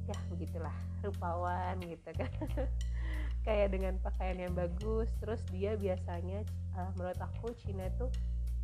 ya 0.08 0.18
begitulah 0.34 0.76
rupawan 1.06 1.78
gitu 1.86 2.10
kan. 2.18 2.32
Kayak 3.46 3.78
dengan 3.78 3.94
pakaian 4.02 4.40
yang 4.42 4.54
bagus 4.58 5.08
terus 5.22 5.40
dia 5.54 5.78
biasanya 5.78 6.44
uh, 6.76 6.92
menurut 7.00 7.20
aku 7.22 7.54
Cina 7.64 7.88
tuh 7.96 8.12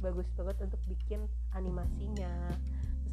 bagus 0.04 0.28
banget 0.36 0.60
untuk 0.60 0.82
bikin 0.92 1.24
animasinya 1.56 2.52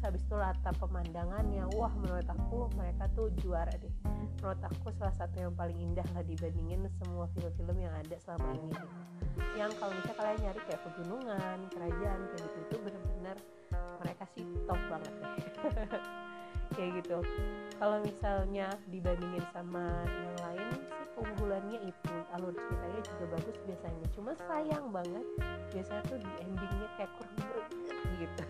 habis 0.01 0.21
itu 0.25 0.35
latar 0.35 0.73
pemandangannya 0.81 1.65
wah 1.77 1.93
menurut 1.93 2.25
aku 2.25 2.67
mereka 2.75 3.05
tuh 3.13 3.29
juara 3.41 3.71
deh. 3.77 3.93
Menurut 4.41 4.61
aku 4.65 4.89
salah 4.97 5.13
satu 5.15 5.37
yang 5.37 5.53
paling 5.53 5.77
indah 5.77 6.05
lah 6.17 6.25
dibandingin 6.25 6.89
semua 7.01 7.29
film-film 7.37 7.77
yang 7.77 7.93
ada 7.93 8.17
selama 8.21 8.51
ini 8.57 8.77
yang 9.55 9.71
kalau 9.79 9.91
misalnya 9.95 10.17
kalian 10.17 10.39
nyari 10.43 10.61
kayak 10.67 10.81
pegunungan 10.83 11.57
kerajaan 11.71 12.19
kayak 12.31 12.41
gitu 12.43 12.57
itu 12.61 12.75
bener-bener 12.83 13.37
mereka 14.01 14.23
sih 14.33 14.45
top 14.65 14.81
banget 14.89 15.13
deh. 15.21 15.33
Kayak 16.71 17.03
gitu. 17.03 17.19
Kalau 17.83 17.99
misalnya 17.99 18.71
dibandingin 18.87 19.43
sama 19.51 20.07
yang 20.07 20.37
lain 20.39 20.67
sih 20.71 21.03
keunggulannya 21.19 21.79
itu 21.83 22.15
alur 22.31 22.55
ceritanya 22.55 23.01
juga 23.11 23.25
bagus 23.35 23.57
biasanya. 23.67 24.07
Cuma 24.15 24.31
sayang 24.47 24.87
banget 24.87 25.25
biasanya 25.75 26.03
tuh 26.07 26.15
di 26.15 26.31
endingnya 26.39 26.87
kayak 26.95 27.11
kurang 27.19 27.59
gitu 28.19 28.43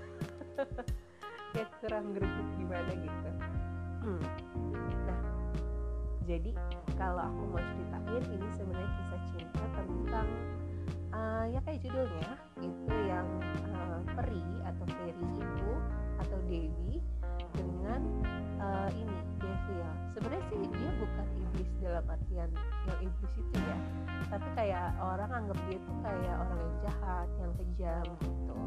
kayak 1.52 1.70
kurang 1.84 2.16
greget 2.16 2.48
gimana 2.56 2.92
gitu 2.96 3.30
hmm. 4.04 4.24
nah 5.08 5.22
jadi 6.26 6.52
kalau 6.96 7.22
aku 7.28 7.44
mau 7.52 7.62
ceritain 7.62 8.24
ini 8.32 8.48
sebenarnya 8.56 8.92
kisah 8.96 9.22
cinta 9.36 9.66
tentang 9.76 10.28
uh, 11.12 11.46
ya 11.52 11.60
kayak 11.68 11.80
judulnya 11.84 12.32
itu 12.64 12.96
yang 13.08 13.28
uh, 13.76 14.00
peri 14.16 14.46
atau 14.64 14.86
fairy 14.88 15.28
itu 15.28 15.72
atau 16.28 16.40
Dewi 16.46 17.02
dengan 17.58 18.02
uh, 18.62 18.90
ini 18.94 19.18
devil 19.42 19.90
sebenarnya 20.14 20.44
sih 20.54 20.62
dia 20.70 20.92
bukan 21.02 21.28
iblis 21.34 21.70
dalam 21.82 22.06
artian 22.06 22.50
yang 22.88 23.00
iblis 23.02 23.34
itu 23.36 23.58
ya. 23.58 23.78
Tapi 24.30 24.48
kayak 24.56 24.96
orang 25.02 25.32
anggap 25.34 25.60
dia 25.68 25.80
tuh 25.82 25.98
kayak 26.06 26.36
orang 26.38 26.58
yang 26.62 26.76
jahat 26.86 27.28
yang 27.42 27.52
kejam 27.58 28.06
gitu. 28.22 28.60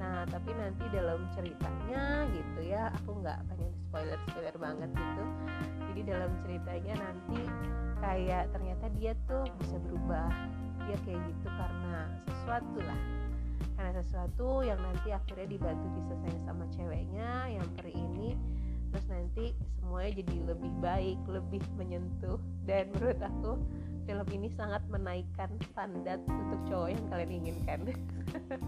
Nah 0.00 0.18
tapi 0.30 0.50
nanti 0.54 0.84
dalam 0.94 1.20
ceritanya 1.34 2.02
gitu 2.30 2.60
ya 2.62 2.94
aku 3.02 3.10
nggak 3.20 3.38
pengen 3.50 3.72
spoiler 3.90 4.18
spoiler 4.30 4.56
banget 4.56 4.90
gitu. 4.94 5.24
Jadi 5.90 6.00
dalam 6.08 6.30
ceritanya 6.46 6.94
nanti 6.98 7.40
kayak 7.98 8.44
ternyata 8.54 8.86
dia 8.96 9.12
tuh 9.26 9.44
bisa 9.60 9.76
berubah. 9.82 10.30
Dia 10.84 10.96
kayak 11.08 11.20
gitu 11.32 11.48
karena 11.48 12.12
sesuatu 12.28 12.78
lah 12.84 13.23
karena 13.74 14.00
sesuatu 14.04 14.62
yang 14.62 14.78
nanti 14.80 15.10
akhirnya 15.10 15.48
dibantu 15.48 15.86
diselesaikan 15.96 16.42
sama 16.44 16.64
ceweknya 16.72 17.30
yang 17.50 17.66
peri 17.78 17.92
ini 17.96 18.36
terus 18.94 19.10
nanti 19.10 19.44
semuanya 19.82 20.22
jadi 20.22 20.36
lebih 20.54 20.72
baik 20.78 21.18
lebih 21.26 21.62
menyentuh. 21.74 22.38
Dan 22.62 22.94
menurut 22.94 23.18
aku 23.18 23.52
film 24.06 24.28
ini 24.30 24.48
sangat 24.54 24.82
menaikkan 24.86 25.50
standar 25.72 26.22
untuk 26.30 26.60
cowok 26.70 26.88
yang 26.94 27.04
kalian 27.10 27.32
inginkan. 27.42 27.80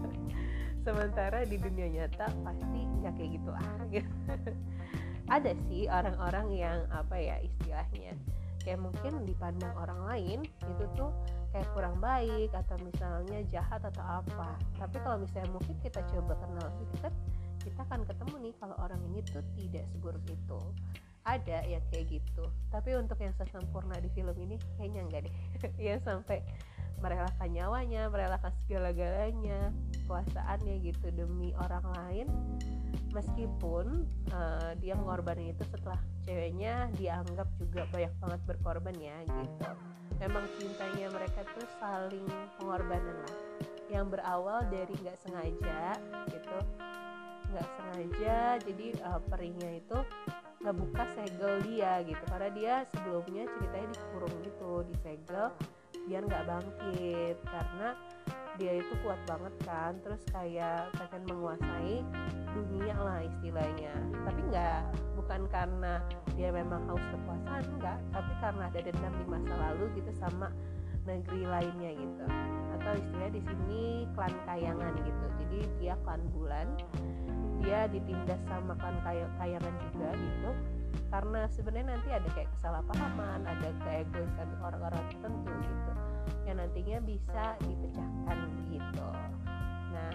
Sementara 0.85 1.47
di 1.47 1.55
dunia 1.55 1.87
nyata 1.87 2.27
pasti 2.43 2.79
nggak 3.03 3.13
kayak 3.15 3.31
gitu 3.39 3.51
ah 3.55 3.79
ada 5.35 5.51
sih 5.67 5.91
orang-orang 5.91 6.47
yang 6.55 6.79
apa 6.91 7.15
ya 7.19 7.35
istilahnya 7.43 8.15
kayak 8.63 8.79
mungkin 8.79 9.23
dipandang 9.27 9.75
orang 9.75 9.99
lain 10.07 10.39
itu 10.43 10.83
tuh 10.95 11.11
kayak 11.57 11.73
kurang 11.73 11.97
baik 11.97 12.53
atau 12.53 12.77
misalnya 12.85 13.41
jahat 13.49 13.81
atau 13.81 14.05
apa. 14.05 14.53
Tapi 14.77 15.01
kalau 15.01 15.17
misalnya 15.17 15.49
mungkin 15.49 15.73
kita 15.81 16.05
coba 16.13 16.37
kenal 16.37 16.69
lebih 16.69 16.85
dekat 16.93 17.13
kita 17.65 17.81
akan 17.81 18.05
ketemu 18.05 18.35
nih 18.45 18.53
kalau 18.61 18.77
orang 18.77 19.01
ini 19.09 19.25
tuh 19.25 19.41
tidak 19.57 19.89
seburuk 19.89 20.21
itu. 20.29 20.61
Ada 21.25 21.65
ya 21.65 21.81
kayak 21.89 22.13
gitu. 22.13 22.45
Tapi 22.69 22.93
untuk 22.93 23.17
yang 23.17 23.33
sesempurna 23.41 23.97
di 23.97 24.07
film 24.13 24.37
ini 24.37 24.61
kayaknya 24.77 25.01
enggak 25.01 25.21
deh. 25.25 25.33
Ya 25.89 25.97
sampai 26.05 26.45
merelakan 27.01 27.49
nyawanya 27.49 28.09
merelakan 28.13 28.53
segala-galanya 28.65 29.73
kuasaannya 30.05 30.77
gitu 30.85 31.09
demi 31.09 31.57
orang 31.57 31.89
lain. 31.89 32.27
Meskipun 33.17 34.05
uh, 34.29 34.77
dia 34.77 34.93
mengorbankan 34.93 35.57
itu 35.57 35.65
setelah 35.73 35.97
ceweknya 36.21 36.93
dianggap 37.01 37.49
juga 37.57 37.89
banyak 37.89 38.13
banget 38.21 38.41
berkorban 38.45 38.93
ya 39.01 39.17
gitu 39.25 39.96
memang 40.17 40.45
cintanya 40.57 41.07
mereka 41.13 41.41
tuh 41.53 41.67
saling 41.77 42.25
pengorbanan 42.57 43.17
lah. 43.25 43.37
Yang 43.87 44.17
berawal 44.17 44.59
dari 44.67 44.93
nggak 44.99 45.17
sengaja 45.21 45.95
gitu. 46.29 46.57
Nggak 47.53 47.67
sengaja 47.79 48.37
jadi 48.65 48.87
uh, 49.07 49.21
perinya 49.31 49.69
itu 49.71 49.99
ngebuka 50.61 51.03
segel 51.15 51.53
dia 51.63 52.03
gitu. 52.03 52.23
Karena 52.27 52.49
dia 52.51 52.73
sebelumnya 52.91 53.43
ceritanya 53.47 53.89
dikurung 53.93 54.35
gitu 54.43 54.71
disegel 54.91 55.45
biar 56.09 56.21
nggak 56.25 56.45
bangkit. 56.45 57.37
Karena 57.45 57.89
dia 58.57 58.81
itu 58.81 58.93
kuat 59.05 59.21
banget 59.29 59.53
kan 59.63 59.93
terus 60.01 60.21
kayak 60.33 60.89
pengen 60.97 61.23
menguasai 61.29 62.01
dunia 62.57 62.97
lah 62.97 63.21
istilahnya. 63.21 63.93
Tapi 64.25 64.41
nggak 64.49 64.81
bukan 65.13 65.41
karena 65.53 66.01
dia 66.33 66.49
memang 66.49 66.81
haus 66.89 67.05
kekuasaan 67.13 67.63
enggak 67.77 67.97
tapi 68.09 68.33
karena 68.41 68.63
ada 68.69 68.79
dendam 68.81 69.13
di 69.13 69.25
masa 69.29 69.53
lalu 69.53 69.85
gitu 70.01 70.11
sama 70.17 70.49
negeri 71.05 71.45
lainnya 71.45 71.91
gitu. 71.93 72.25
Atau 72.81 72.93
istilahnya 72.97 73.31
di 73.37 73.41
sini 73.45 73.83
klan 74.17 74.33
kayangan 74.49 74.93
gitu. 75.05 75.25
Jadi 75.45 75.59
dia 75.77 75.93
klan 76.01 76.21
bulan 76.33 76.67
dia 77.61 77.89
ditindas 77.89 78.41
sama 78.49 78.73
klan 78.81 78.97
kayangan 79.37 79.73
juga 79.89 80.09
gitu. 80.17 80.51
Karena 81.07 81.45
sebenarnya 81.53 81.87
nanti 81.93 82.09
ada 82.09 82.27
kayak 82.33 82.49
kesalahpahaman 82.57 83.45
ada 83.45 83.69
keegoisan 83.85 84.49
orang-orang 84.59 85.03
tertentu 85.13 85.53
gitu 85.61 86.06
yang 86.45 86.57
nantinya 86.59 86.97
bisa 87.03 87.45
dipecahkan 87.63 88.37
gitu. 88.71 89.07
Nah 89.93 90.11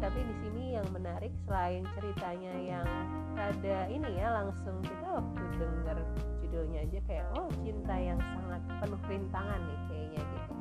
tapi 0.00 0.20
di 0.24 0.34
sini 0.40 0.80
yang 0.80 0.88
menarik 0.96 1.28
selain 1.44 1.84
ceritanya 1.92 2.54
yang 2.56 2.88
ada 3.36 3.84
ini 3.92 4.16
ya 4.16 4.32
langsung 4.32 4.80
kita 4.80 5.06
waktu 5.20 5.42
denger 5.60 5.98
judulnya 6.40 6.88
aja 6.88 6.98
kayak 7.04 7.26
oh 7.36 7.52
cinta 7.60 7.94
yang 8.00 8.16
sangat 8.16 8.62
penuh 8.80 9.00
rintangan 9.06 9.60
nih 9.60 9.80
kayaknya 9.92 10.22
gitu. 10.24 10.52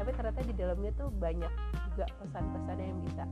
Tapi 0.00 0.10
ternyata 0.16 0.40
di 0.42 0.54
dalamnya 0.58 0.92
tuh 0.98 1.08
banyak 1.14 1.52
juga 1.86 2.04
pesan-pesan 2.18 2.78
yang 2.82 2.98
bisa 3.06 3.24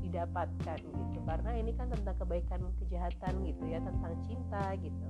didapatkan 0.00 0.78
gitu. 0.78 1.18
Karena 1.26 1.50
ini 1.58 1.72
kan 1.74 1.86
tentang 1.90 2.16
kebaikan 2.22 2.60
kejahatan 2.78 3.34
gitu 3.50 3.62
ya 3.66 3.78
tentang 3.82 4.14
cinta 4.30 4.78
gitu 4.78 5.06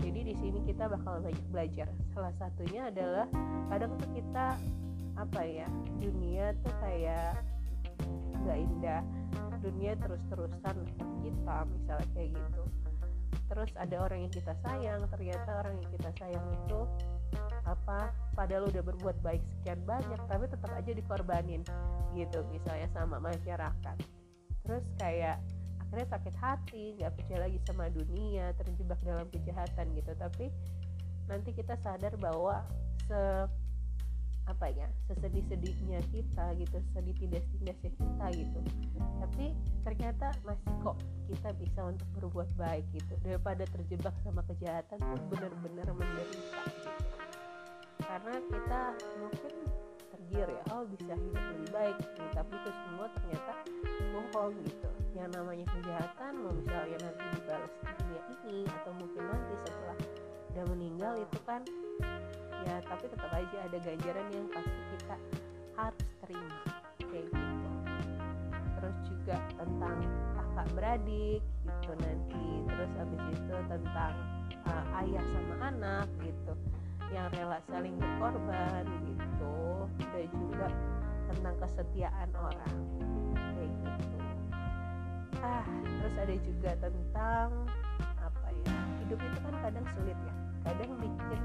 jadi 0.00 0.20
di 0.22 0.34
sini 0.36 0.58
kita 0.64 0.88
bakal 0.90 1.20
banyak 1.20 1.46
belajar. 1.52 1.88
Salah 2.12 2.34
satunya 2.36 2.88
adalah 2.88 3.26
kadang 3.72 3.92
tuh 3.96 4.10
kita 4.12 4.56
apa 5.16 5.40
ya 5.44 5.68
dunia 5.96 6.52
tuh 6.60 6.74
kayak 6.84 7.40
nggak 8.44 8.58
indah. 8.60 9.02
Dunia 9.64 9.92
terus-terusan 9.98 10.76
kita 11.24 11.56
misalnya 11.66 12.08
kayak 12.12 12.30
gitu. 12.36 12.62
Terus 13.46 13.70
ada 13.78 13.96
orang 14.02 14.26
yang 14.26 14.32
kita 14.34 14.52
sayang 14.62 15.00
ternyata 15.10 15.50
orang 15.64 15.74
yang 15.80 15.90
kita 15.94 16.10
sayang 16.18 16.46
itu 16.54 16.80
apa 17.66 18.14
padahal 18.38 18.70
udah 18.70 18.82
berbuat 18.82 19.18
baik 19.26 19.42
sekian 19.42 19.82
banyak 19.82 20.20
tapi 20.30 20.46
tetap 20.46 20.70
aja 20.70 20.92
dikorbanin 20.94 21.66
gitu 22.14 22.38
misalnya 22.52 22.86
sama 22.94 23.18
masyarakat. 23.18 23.96
Terus 24.66 24.84
kayak 24.98 25.42
akhirnya 25.86 26.08
sakit 26.18 26.34
hati 26.42 26.84
nggak 26.98 27.12
percaya 27.14 27.38
lagi 27.46 27.58
sama 27.64 27.86
dunia 27.88 28.50
terjebak 28.58 29.00
dalam 29.06 29.26
kejahatan 29.30 29.86
gitu. 29.94 30.12
Tapi 30.18 30.46
nanti 31.30 31.50
kita 31.54 31.78
sadar 31.80 32.14
bahwa 32.18 32.62
se 33.06 33.20
apa 34.46 34.70
ya 34.70 34.86
sesedih-sedihnya 35.10 35.98
kita 36.14 36.54
gitu 36.54 36.78
sedih 36.94 37.16
tindas-tindasnya 37.18 37.90
kita 37.98 38.26
gitu. 38.34 38.58
Tapi 39.22 39.46
ternyata 39.82 40.30
masih 40.46 40.70
kok 40.86 40.98
kita 41.26 41.50
bisa 41.58 41.80
untuk 41.82 42.08
berbuat 42.18 42.50
baik 42.54 42.86
gitu. 42.94 43.14
Daripada 43.26 43.66
terjebak 43.66 44.14
sama 44.22 44.42
kejahatan 44.46 44.98
tuh 45.02 45.22
bener-bener 45.30 45.86
menderita 45.90 46.60
gitu. 46.70 46.90
Karena 48.06 48.34
kita 48.38 48.80
mungkin 49.18 49.54
berpikir 50.26 50.46
ya 50.50 50.62
oh 50.74 50.82
bisa 50.90 51.14
hidup 51.14 51.44
lebih 51.54 51.68
baik 51.70 51.96
gitu. 52.02 52.22
tapi 52.34 52.52
itu 52.58 52.70
semua 52.74 53.06
ternyata 53.14 53.52
bohong 54.12 54.54
gitu 54.66 54.88
yang 55.16 55.32
namanya 55.32 55.64
kejahatan 55.72 56.32
mau 56.44 56.52
misalnya 56.52 57.08
nanti 57.08 57.24
dibalas 57.40 57.72
di 57.72 57.88
dunia 57.96 58.22
ini 58.28 58.58
atau 58.68 58.92
mungkin 59.00 59.22
nanti 59.24 59.54
setelah 59.64 59.98
udah 60.52 60.64
meninggal 60.76 61.12
itu 61.16 61.38
kan 61.48 61.62
ya 62.68 62.76
tapi 62.84 63.04
tetap 63.08 63.30
aja 63.32 63.56
ada 63.64 63.78
ganjaran 63.80 64.26
yang 64.28 64.46
pasti 64.52 64.80
kita 64.92 65.16
harus 65.80 66.08
terima 66.20 66.60
kayak 67.00 67.26
gitu. 67.32 67.68
Terus 68.76 68.96
juga 69.08 69.36
tentang 69.56 69.96
kakak 70.36 70.68
beradik 70.76 71.40
gitu 71.64 71.92
nanti. 71.96 72.46
Terus 72.68 72.92
abis 73.00 73.22
itu 73.32 73.56
tentang 73.72 74.14
uh, 74.68 75.00
ayah 75.00 75.24
sama 75.32 75.56
anak 75.72 76.08
gitu. 76.20 76.52
Yang 77.08 77.26
rela 77.40 77.58
saling 77.72 77.96
berkorban 77.96 78.84
gitu. 79.08 79.56
Dan 80.12 80.28
juga 80.28 80.68
tentang 81.32 81.56
kesetiaan 81.64 82.30
orang 82.36 82.76
kayak 83.56 83.72
gitu 83.80 84.25
ah 85.46 85.64
terus 85.86 86.14
ada 86.18 86.36
juga 86.42 86.70
tentang 86.82 87.48
apa 88.18 88.48
ya 88.66 88.78
hidup 89.06 89.18
itu 89.22 89.38
kan 89.38 89.54
kadang 89.62 89.86
sulit 89.94 90.18
ya. 90.18 90.34
Kadang 90.66 90.90
bikin 90.98 91.40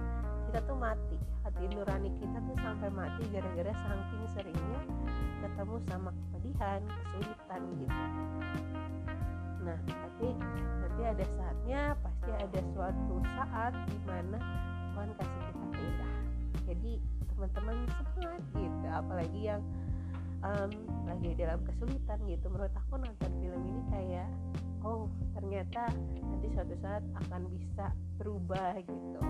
kita 0.49 0.59
tuh 0.65 0.77
mati. 0.77 1.17
Hati 1.41 1.63
nurani 1.73 2.09
kita 2.21 2.37
tuh 2.37 2.57
sampai 2.61 2.89
mati 2.89 3.23
gara-gara 3.29 3.73
saking 3.73 4.25
seringnya 4.33 4.81
ketemu 5.41 5.75
sama 5.89 6.09
kepedihan 6.13 6.81
kesulitan 6.85 7.61
gitu. 7.77 8.01
Nah 9.61 9.77
tapi 9.85 10.27
nanti 10.81 11.01
ada 11.05 11.25
saatnya 11.37 11.81
pasti 12.01 12.29
ada 12.33 12.59
suatu 12.73 13.15
saat 13.37 13.73
di 13.89 13.97
mana 14.05 14.37
Tuhan 14.93 15.09
kasih 15.17 15.41
kita 15.45 15.65
beda 15.73 16.07
jadi 16.69 16.93
teman-teman 17.33 17.77
semangat 17.89 18.43
gitu. 18.53 18.85
Apalagi 18.89 19.39
yang 19.41 19.61
um, 20.41 20.71
lagi 21.05 21.33
dalam 21.37 21.59
kesulitan 21.65 22.19
gitu. 22.25 22.45
Menurut 22.49 22.73
aku 22.75 23.01
nonton 23.01 23.31
film 23.41 23.61
ini 23.65 23.81
kayak 23.89 24.29
oh 24.81 25.05
ternyata 25.37 25.93
nanti 26.25 26.47
suatu 26.53 26.73
saat 26.81 27.03
akan 27.25 27.41
bisa 27.53 27.93
berubah 28.17 28.77
gitu. 28.81 29.21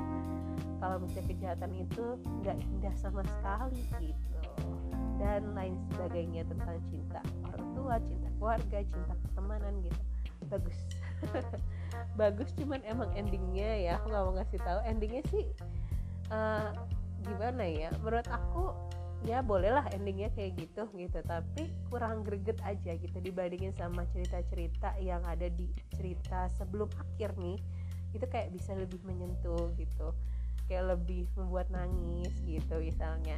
Kalau 0.82 0.98
misalnya 0.98 1.28
kejahatan 1.30 1.72
itu 1.78 2.04
nggak 2.42 2.58
indah 2.58 2.96
sama 2.98 3.22
sekali 3.28 3.82
gitu. 4.02 4.40
Dan 5.22 5.54
lain 5.54 5.78
sebagainya 5.94 6.42
tentang 6.50 6.82
cinta 6.90 7.22
orang 7.46 7.66
tua 7.78 7.96
cinta 8.02 8.30
keluarga 8.42 8.78
cinta 8.82 9.14
pertemanan 9.28 9.74
gitu. 9.86 10.02
Bagus. 10.50 10.80
Bagus 12.20 12.50
cuman 12.58 12.82
emang 12.88 13.14
endingnya 13.14 13.70
ya 13.78 13.92
aku 14.02 14.10
nggak 14.10 14.24
mau 14.26 14.34
ngasih 14.40 14.60
tahu. 14.64 14.80
Endingnya 14.88 15.24
sih 15.30 15.46
uh, 16.34 16.74
gimana 17.22 17.64
ya? 17.68 17.90
Menurut 18.02 18.26
aku 18.32 18.74
ya 19.22 19.46
bolehlah 19.46 19.86
endingnya 19.94 20.34
kayak 20.34 20.58
gitu 20.58 20.90
gitu. 20.98 21.20
Tapi 21.22 21.70
kurang 21.90 22.26
greget 22.26 22.58
aja 22.66 22.98
gitu 22.98 23.18
dibandingin 23.22 23.74
sama 23.78 24.06
cerita-cerita 24.10 24.98
yang 24.98 25.22
ada 25.26 25.50
di 25.50 25.70
cerita 25.94 26.50
sebelum 26.58 26.90
akhir 26.98 27.38
nih. 27.38 27.58
Itu 28.12 28.26
kayak 28.28 28.52
bisa 28.52 28.74
lebih 28.74 29.00
menyentuh 29.06 29.72
gitu. 29.78 30.14
Kayak 30.66 30.98
lebih 30.98 31.30
membuat 31.38 31.70
nangis 31.70 32.34
gitu 32.44 32.82
misalnya. 32.82 33.38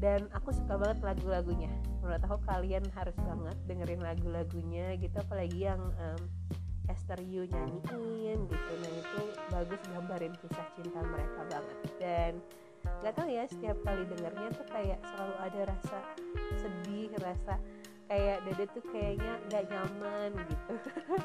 Dan 0.00 0.32
aku 0.32 0.50
suka 0.50 0.80
banget 0.80 1.04
lagu-lagunya. 1.04 1.68
Menurut 2.00 2.22
aku 2.24 2.38
kalian 2.48 2.84
harus 2.96 3.16
banget 3.20 3.56
dengerin 3.68 4.00
lagu-lagunya 4.00 4.96
gitu. 4.96 5.16
Apalagi 5.20 5.68
yang 5.68 5.80
um, 6.00 6.22
Esther 6.88 7.20
Yu 7.20 7.48
nyanyiin 7.48 8.44
gitu. 8.48 8.72
Nah 8.80 8.92
itu 8.92 9.20
bagus 9.52 9.80
gambarin 9.88 10.34
kisah 10.40 10.68
cinta 10.76 11.00
mereka 11.04 11.40
banget. 11.48 11.78
Dan 12.00 12.32
nggak 13.02 13.14
tahu 13.16 13.28
ya 13.30 13.44
setiap 13.48 13.78
kali 13.82 14.02
dengarnya 14.06 14.48
tuh 14.54 14.66
kayak 14.70 14.98
selalu 15.02 15.34
ada 15.40 15.60
rasa 15.72 15.98
sedih 16.60 17.10
rasa 17.18 17.54
kayak 18.08 18.44
dada 18.44 18.64
tuh 18.68 18.84
kayaknya 18.92 19.32
nggak 19.48 19.64
nyaman 19.72 20.30
gitu. 20.44 20.74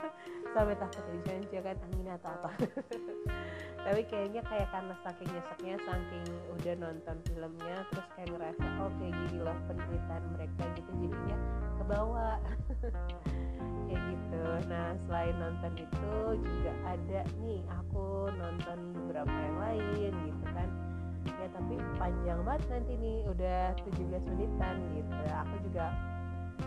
Sampai 0.55 0.75
takut 0.79 1.05
jangan 1.51 1.77
angin 1.85 2.07
atau 2.15 2.31
apa. 2.31 2.49
Tapi 3.85 4.01
kayaknya 4.07 4.41
kayak 4.47 4.67
karena 4.71 4.95
saking 5.03 5.29
nyeseknya 5.31 5.75
saking 5.83 6.25
udah 6.55 6.73
nonton 6.79 7.17
filmnya 7.27 7.77
terus 7.91 8.07
kayak 8.15 8.29
ngerasa 8.35 8.63
oh 8.79 8.91
kayak 8.99 9.13
gini 9.15 9.37
loh 9.43 9.57
penderitaan 9.67 10.23
mereka 10.35 10.63
gitu 10.75 10.91
jadinya 10.99 11.37
kebawa 11.79 12.29
kayak 13.87 14.01
gitu. 14.13 14.43
Nah 14.67 14.87
selain 15.07 15.35
nonton 15.37 15.73
itu 15.79 16.13
juga 16.41 16.71
ada 16.87 17.21
nih 17.43 17.61
aku 17.69 18.29
nonton 18.35 18.77
beberapa 18.95 19.31
yang 19.31 19.57
lain 19.59 20.11
gitu 20.27 20.45
kan 20.53 20.69
tapi 21.53 21.75
panjang 21.97 22.39
banget 22.45 22.63
nanti 22.69 22.93
nih 22.99 23.17
udah 23.29 23.73
17 23.87 24.29
menitan 24.33 24.75
gitu. 24.95 25.15
Aku 25.29 25.55
juga 25.65 25.85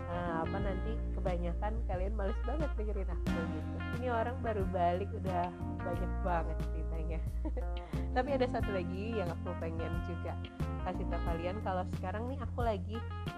uh, 0.09 0.43
apa 0.45 0.57
nanti 0.59 0.91
kebanyakan 1.17 1.73
kalian 1.89 2.13
males 2.13 2.39
banget 2.43 2.69
dengerin 2.77 3.09
aku 3.09 3.39
gitu. 3.53 3.75
Ini 4.01 4.07
orang 4.11 4.37
baru 4.41 4.63
balik 4.69 5.09
udah 5.13 5.45
banyak 5.81 6.11
banget 6.25 6.57
ceritanya. 6.71 7.19
Tapi 8.15 8.29
ada 8.29 8.47
satu 8.49 8.69
lagi 8.71 9.17
yang 9.17 9.29
aku 9.29 9.49
pengen 9.57 9.93
juga 10.05 10.33
kasih 10.85 11.05
tau 11.09 11.21
kalian. 11.27 11.57
Kalau 11.63 11.83
sekarang 11.97 12.23
nih 12.29 12.39
aku 12.41 12.59
lagi 12.61 12.97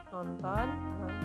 nonton 0.10 0.68
um, 1.06 1.16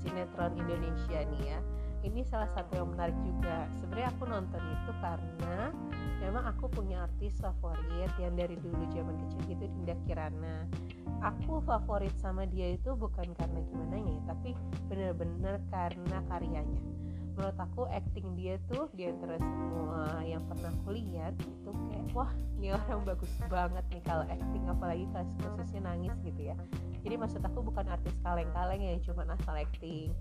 sinetron 0.00 0.52
Indonesia 0.54 1.18
nih 1.26 1.42
ya 1.56 1.58
ini 2.06 2.22
salah 2.22 2.46
satu 2.54 2.78
yang 2.78 2.88
menarik 2.94 3.18
juga. 3.26 3.66
Sebenarnya 3.82 4.08
aku 4.14 4.22
nonton 4.30 4.62
itu 4.62 4.92
karena 5.02 5.74
memang 6.22 6.44
aku 6.46 6.70
punya 6.70 7.04
artis 7.10 7.34
favorit 7.42 8.10
yang 8.22 8.34
dari 8.38 8.54
dulu 8.56 8.86
zaman 8.94 9.14
kecil 9.26 9.40
gitu 9.50 9.64
Dinda 9.66 9.94
Kirana. 10.06 10.56
Aku 11.26 11.58
favorit 11.66 12.14
sama 12.22 12.46
dia 12.46 12.78
itu 12.78 12.94
bukan 12.94 13.34
karena 13.34 13.58
gimana 13.66 13.96
ya 13.98 14.18
tapi 14.30 14.54
bener-bener 14.86 15.58
karena 15.74 16.18
karyanya. 16.30 16.82
Menurut 17.36 17.58
aku 17.60 17.84
acting 17.92 18.32
dia 18.32 18.56
tuh 18.64 18.88
di 18.96 19.12
antara 19.12 19.36
semua 19.36 20.24
yang 20.24 20.40
pernah 20.48 20.72
aku 20.72 20.96
lihat 20.96 21.36
itu 21.36 21.68
kayak 21.92 22.06
wah 22.16 22.32
ini 22.56 22.72
orang 22.72 23.04
bagus 23.04 23.28
banget 23.44 23.84
nih 23.92 24.02
kalau 24.08 24.24
acting 24.24 24.64
apalagi 24.72 25.04
kasus 25.12 25.36
khususnya 25.44 25.92
nangis 25.92 26.16
gitu 26.24 26.54
ya. 26.54 26.56
Jadi 27.04 27.14
maksud 27.20 27.44
aku 27.44 27.60
bukan 27.60 27.86
artis 27.92 28.16
kaleng-kaleng 28.24 28.80
yang 28.80 28.98
cuma 29.04 29.28
asal 29.28 29.52
acting 29.52 30.16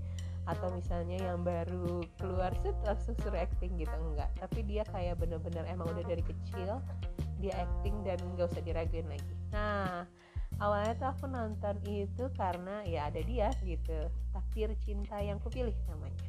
atau 0.45 0.69
misalnya 0.77 1.17
yang 1.17 1.41
baru 1.41 2.05
keluar 2.21 2.53
set 2.62 2.77
langsung 2.86 3.17
suruh 3.25 3.41
acting 3.41 3.73
gitu 3.81 3.93
enggak. 3.97 4.29
Tapi 4.38 4.62
dia 4.62 4.86
kayak 4.93 5.17
bener-bener 5.17 5.65
emang 5.65 5.89
udah 5.89 6.05
dari 6.05 6.21
kecil 6.21 6.77
dia 7.41 7.53
acting 7.58 8.05
dan 8.05 8.17
nggak 8.38 8.47
usah 8.53 8.62
diraguin 8.62 9.10
lagi. 9.10 9.34
Nah 9.49 10.05
awalnya 10.62 10.93
tuh 10.95 11.10
aku 11.12 11.25
nonton 11.25 11.75
itu 11.89 12.29
karena 12.38 12.86
ya 12.86 13.10
ada 13.10 13.19
dia 13.25 13.49
gitu 13.65 14.08
takdir 14.31 14.69
cinta 14.86 15.17
yang 15.17 15.41
kupilih 15.41 15.75
namanya. 15.89 16.23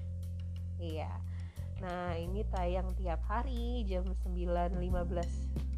Iya. 0.80 1.12
Nah 1.84 2.16
ini 2.16 2.40
tayang 2.48 2.96
tiap 2.96 3.20
hari 3.28 3.84
jam 3.84 4.08
9.15 4.24 4.80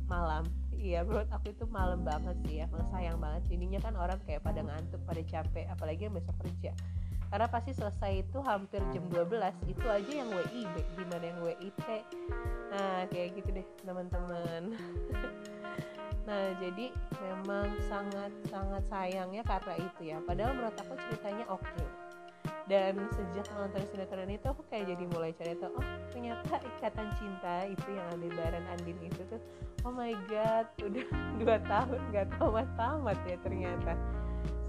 malam. 0.07 0.47
Iya 0.79 1.03
menurut 1.03 1.27
aku 1.35 1.51
itu 1.51 1.67
malam 1.67 2.07
banget 2.07 2.39
sih 2.47 2.63
ya 2.63 2.71
sayang 2.95 3.19
banget. 3.19 3.51
Jadinya 3.51 3.83
kan 3.83 3.99
orang 3.99 4.23
kayak 4.23 4.47
pada 4.47 4.63
ngantuk 4.63 5.03
pada 5.03 5.23
capek 5.27 5.67
apalagi 5.67 6.07
yang 6.07 6.15
besok 6.15 6.39
kerja 6.39 6.71
karena 7.29 7.47
pasti 7.49 7.73
selesai 7.77 8.25
itu 8.25 8.39
hampir 8.41 8.81
jam 8.93 9.05
12 9.13 9.29
itu 9.69 9.87
aja 9.87 10.13
yang 10.13 10.29
WIB 10.33 10.75
gimana 10.97 11.25
yang 11.25 11.39
WIT 11.45 11.87
nah 12.69 13.05
kayak 13.09 13.29
gitu 13.39 13.49
deh 13.63 13.67
teman-teman. 13.85 14.63
Nah 16.29 16.53
jadi 16.61 16.93
memang 17.25 17.73
sangat 17.89 18.29
sangat 18.53 18.85
sayangnya 18.93 19.41
karena 19.49 19.81
itu 19.81 20.13
ya. 20.13 20.21
Padahal 20.21 20.53
menurut 20.61 20.77
aku 20.77 20.93
ceritanya 21.09 21.49
oke. 21.49 21.65
Okay 21.65 21.89
dan 22.69 23.01
sejak 23.17 23.49
nonton 23.57 23.81
sinetron 23.89 24.29
itu 24.29 24.45
aku 24.45 24.61
kayak 24.69 24.93
jadi 24.93 25.05
mulai 25.17 25.33
cari 25.33 25.57
oh 25.65 25.85
ternyata 26.13 26.61
ikatan 26.61 27.09
cinta 27.17 27.65
itu 27.65 27.89
yang 27.97 28.07
ada 28.13 28.29
Baran 28.37 28.65
Andin 28.77 28.99
itu 29.01 29.25
tuh 29.25 29.41
oh 29.89 29.93
my 29.97 30.13
god 30.29 30.69
udah 30.85 31.07
dua 31.41 31.57
tahun 31.65 32.01
gak 32.13 32.29
tamat 32.37 32.69
tamat 32.77 33.19
ya 33.25 33.37
ternyata. 33.41 33.93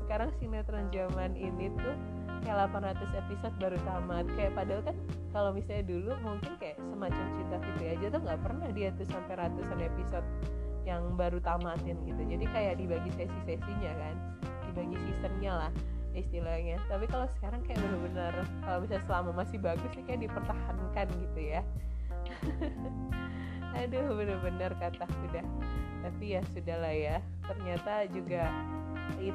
Sekarang 0.07 0.31
sinetron 0.39 0.87
zaman 0.95 1.35
ini 1.35 1.69
tuh 1.75 1.95
kayak 2.43 2.71
800 2.71 3.21
episode 3.25 3.55
baru 3.59 3.77
tamat. 3.85 4.25
Kayak 4.35 4.51
padahal 4.55 4.81
kan 4.85 4.97
kalau 5.35 5.49
misalnya 5.53 5.85
dulu 5.85 6.11
mungkin 6.23 6.53
kayak 6.57 6.77
semacam 6.79 7.25
cinta 7.37 7.57
Fitri 7.61 7.87
aja 7.95 8.05
tuh 8.09 8.21
nggak 8.25 8.39
pernah 8.41 8.67
dia 8.73 8.89
tuh 8.95 9.07
sampai 9.07 9.33
ratusan 9.37 9.79
episode 9.83 10.27
yang 10.87 11.01
baru 11.15 11.37
tamatin 11.43 11.97
gitu. 12.07 12.21
Jadi 12.25 12.45
kayak 12.49 12.75
dibagi 12.81 13.11
sesi-sesinya 13.13 13.91
kan. 13.93 14.15
Dibagi 14.71 14.95
seasonnya 15.05 15.53
lah 15.67 15.71
istilahnya. 16.17 16.81
Tapi 16.89 17.05
kalau 17.05 17.27
sekarang 17.37 17.61
kayak 17.67 17.79
bener-bener 17.83 18.33
kalau 18.65 18.79
bisa 18.83 18.97
selama 19.05 19.31
masih 19.45 19.57
bagus 19.61 19.89
sih 19.93 20.03
kayak 20.05 20.25
dipertahankan 20.25 21.07
gitu 21.29 21.39
ya. 21.39 21.61
Aduh 23.79 24.17
bener-bener 24.17 24.71
kata 24.81 25.05
sudah. 25.05 25.45
Tapi 25.99 26.25
ya 26.37 26.41
sudahlah 26.55 26.95
ya. 26.95 27.17
Ternyata 27.45 28.09
juga 28.09 28.49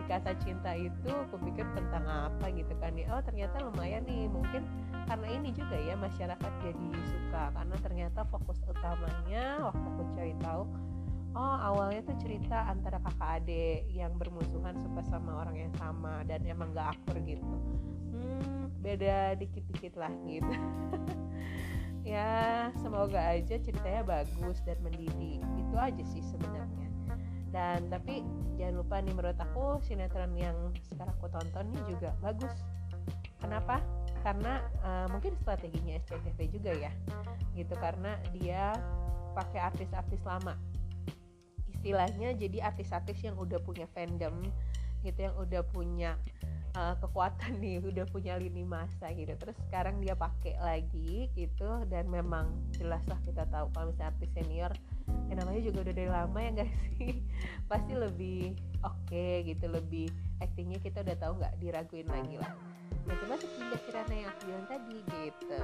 kata 0.08 0.36
cinta 0.42 0.76
itu 0.76 1.12
kupikir 1.30 1.66
tentang 1.74 2.04
apa 2.06 2.50
gitu 2.52 2.74
kan 2.78 2.94
ya. 2.94 3.06
Oh 3.14 3.22
ternyata 3.22 3.62
lumayan 3.62 4.04
nih. 4.06 4.26
Mungkin 4.28 4.62
karena 5.06 5.26
ini 5.30 5.50
juga 5.52 5.76
ya 5.76 5.94
masyarakat 5.98 6.52
jadi 6.62 6.88
suka. 7.08 7.52
Karena 7.54 7.76
ternyata 7.82 8.20
fokus 8.28 8.58
utamanya 8.66 9.70
waktu 9.70 9.86
aku 9.86 10.02
cari 10.14 10.34
tahu 10.40 10.64
oh 11.34 11.56
awalnya 11.58 12.06
tuh 12.06 12.16
cerita 12.22 12.70
antara 12.70 13.02
kakak 13.02 13.42
adik 13.42 13.90
yang 13.90 14.14
bermusuhan 14.14 14.78
suka 14.78 15.02
sama 15.10 15.42
orang 15.42 15.66
yang 15.66 15.74
sama 15.74 16.22
dan 16.30 16.46
emang 16.46 16.70
gak 16.70 16.94
akur 16.94 17.18
gitu. 17.26 17.54
Hmm 18.14 18.70
beda 18.84 19.34
dikit-dikit 19.40 19.96
lah 19.98 20.12
gitu. 20.28 20.54
Ya 22.04 22.68
semoga 22.84 23.16
aja 23.16 23.56
ceritanya 23.56 24.04
bagus 24.04 24.60
dan 24.68 24.76
mendidik. 24.84 25.40
Itu 25.56 25.72
aja 25.72 26.04
sih 26.04 26.20
sebenarnya 26.20 26.83
dan 27.54 27.86
tapi 27.86 28.26
jangan 28.58 28.82
lupa 28.82 28.98
nih 28.98 29.14
menurut 29.14 29.38
aku 29.38 29.78
sinetron 29.86 30.34
yang 30.34 30.74
sekarang 30.90 31.14
aku 31.22 31.30
tonton 31.30 31.70
ini 31.70 31.82
juga 31.86 32.10
bagus. 32.18 32.50
Kenapa? 33.38 33.78
Karena 34.26 34.58
uh, 34.82 35.06
mungkin 35.06 35.38
strateginya 35.38 35.94
SCTV 36.02 36.50
juga 36.50 36.74
ya. 36.74 36.90
Gitu 37.54 37.70
karena 37.78 38.18
dia 38.34 38.74
pakai 39.38 39.70
artis-artis 39.70 40.18
lama. 40.26 40.58
Istilahnya 41.70 42.34
jadi 42.34 42.74
artis-artis 42.74 43.22
yang 43.22 43.38
udah 43.38 43.62
punya 43.62 43.86
fandom 43.94 44.34
gitu 45.06 45.30
yang 45.30 45.36
udah 45.38 45.62
punya 45.70 46.18
uh, 46.74 46.96
kekuatan 46.98 47.60
nih 47.62 47.78
udah 47.94 48.08
punya 48.10 48.34
lini 48.34 48.66
masa 48.66 49.14
gitu. 49.14 49.30
Terus 49.38 49.54
sekarang 49.70 50.02
dia 50.02 50.18
pakai 50.18 50.58
lagi 50.58 51.30
gitu 51.38 51.86
dan 51.86 52.10
memang 52.10 52.50
jelas 52.74 53.06
lah 53.06 53.20
kita 53.22 53.46
tahu 53.46 53.70
kalau 53.70 53.94
misalnya 53.94 54.10
artis 54.10 54.30
senior 54.34 54.74
yang 55.28 55.38
namanya 55.40 55.62
juga 55.66 55.78
udah 55.88 55.94
dari 55.94 56.10
lama 56.10 56.38
ya 56.38 56.52
guys 56.62 56.74
sih? 56.96 57.14
Pasti 57.70 57.92
lebih 57.96 58.54
oke 58.84 58.96
okay, 59.08 59.42
gitu 59.48 59.66
lebih 59.68 60.06
actingnya 60.40 60.78
kita 60.80 61.02
udah 61.04 61.16
tahu 61.18 61.32
nggak 61.40 61.54
diraguin 61.60 62.08
lagi 62.08 62.36
lah. 62.38 62.52
Nah 63.04 63.14
cuma 63.20 63.36
Dinda 63.36 63.78
Kirana 63.84 64.14
yang 64.16 64.28
aku 64.32 64.40
bilang 64.48 64.66
tadi 64.68 64.96
gitu. 65.04 65.60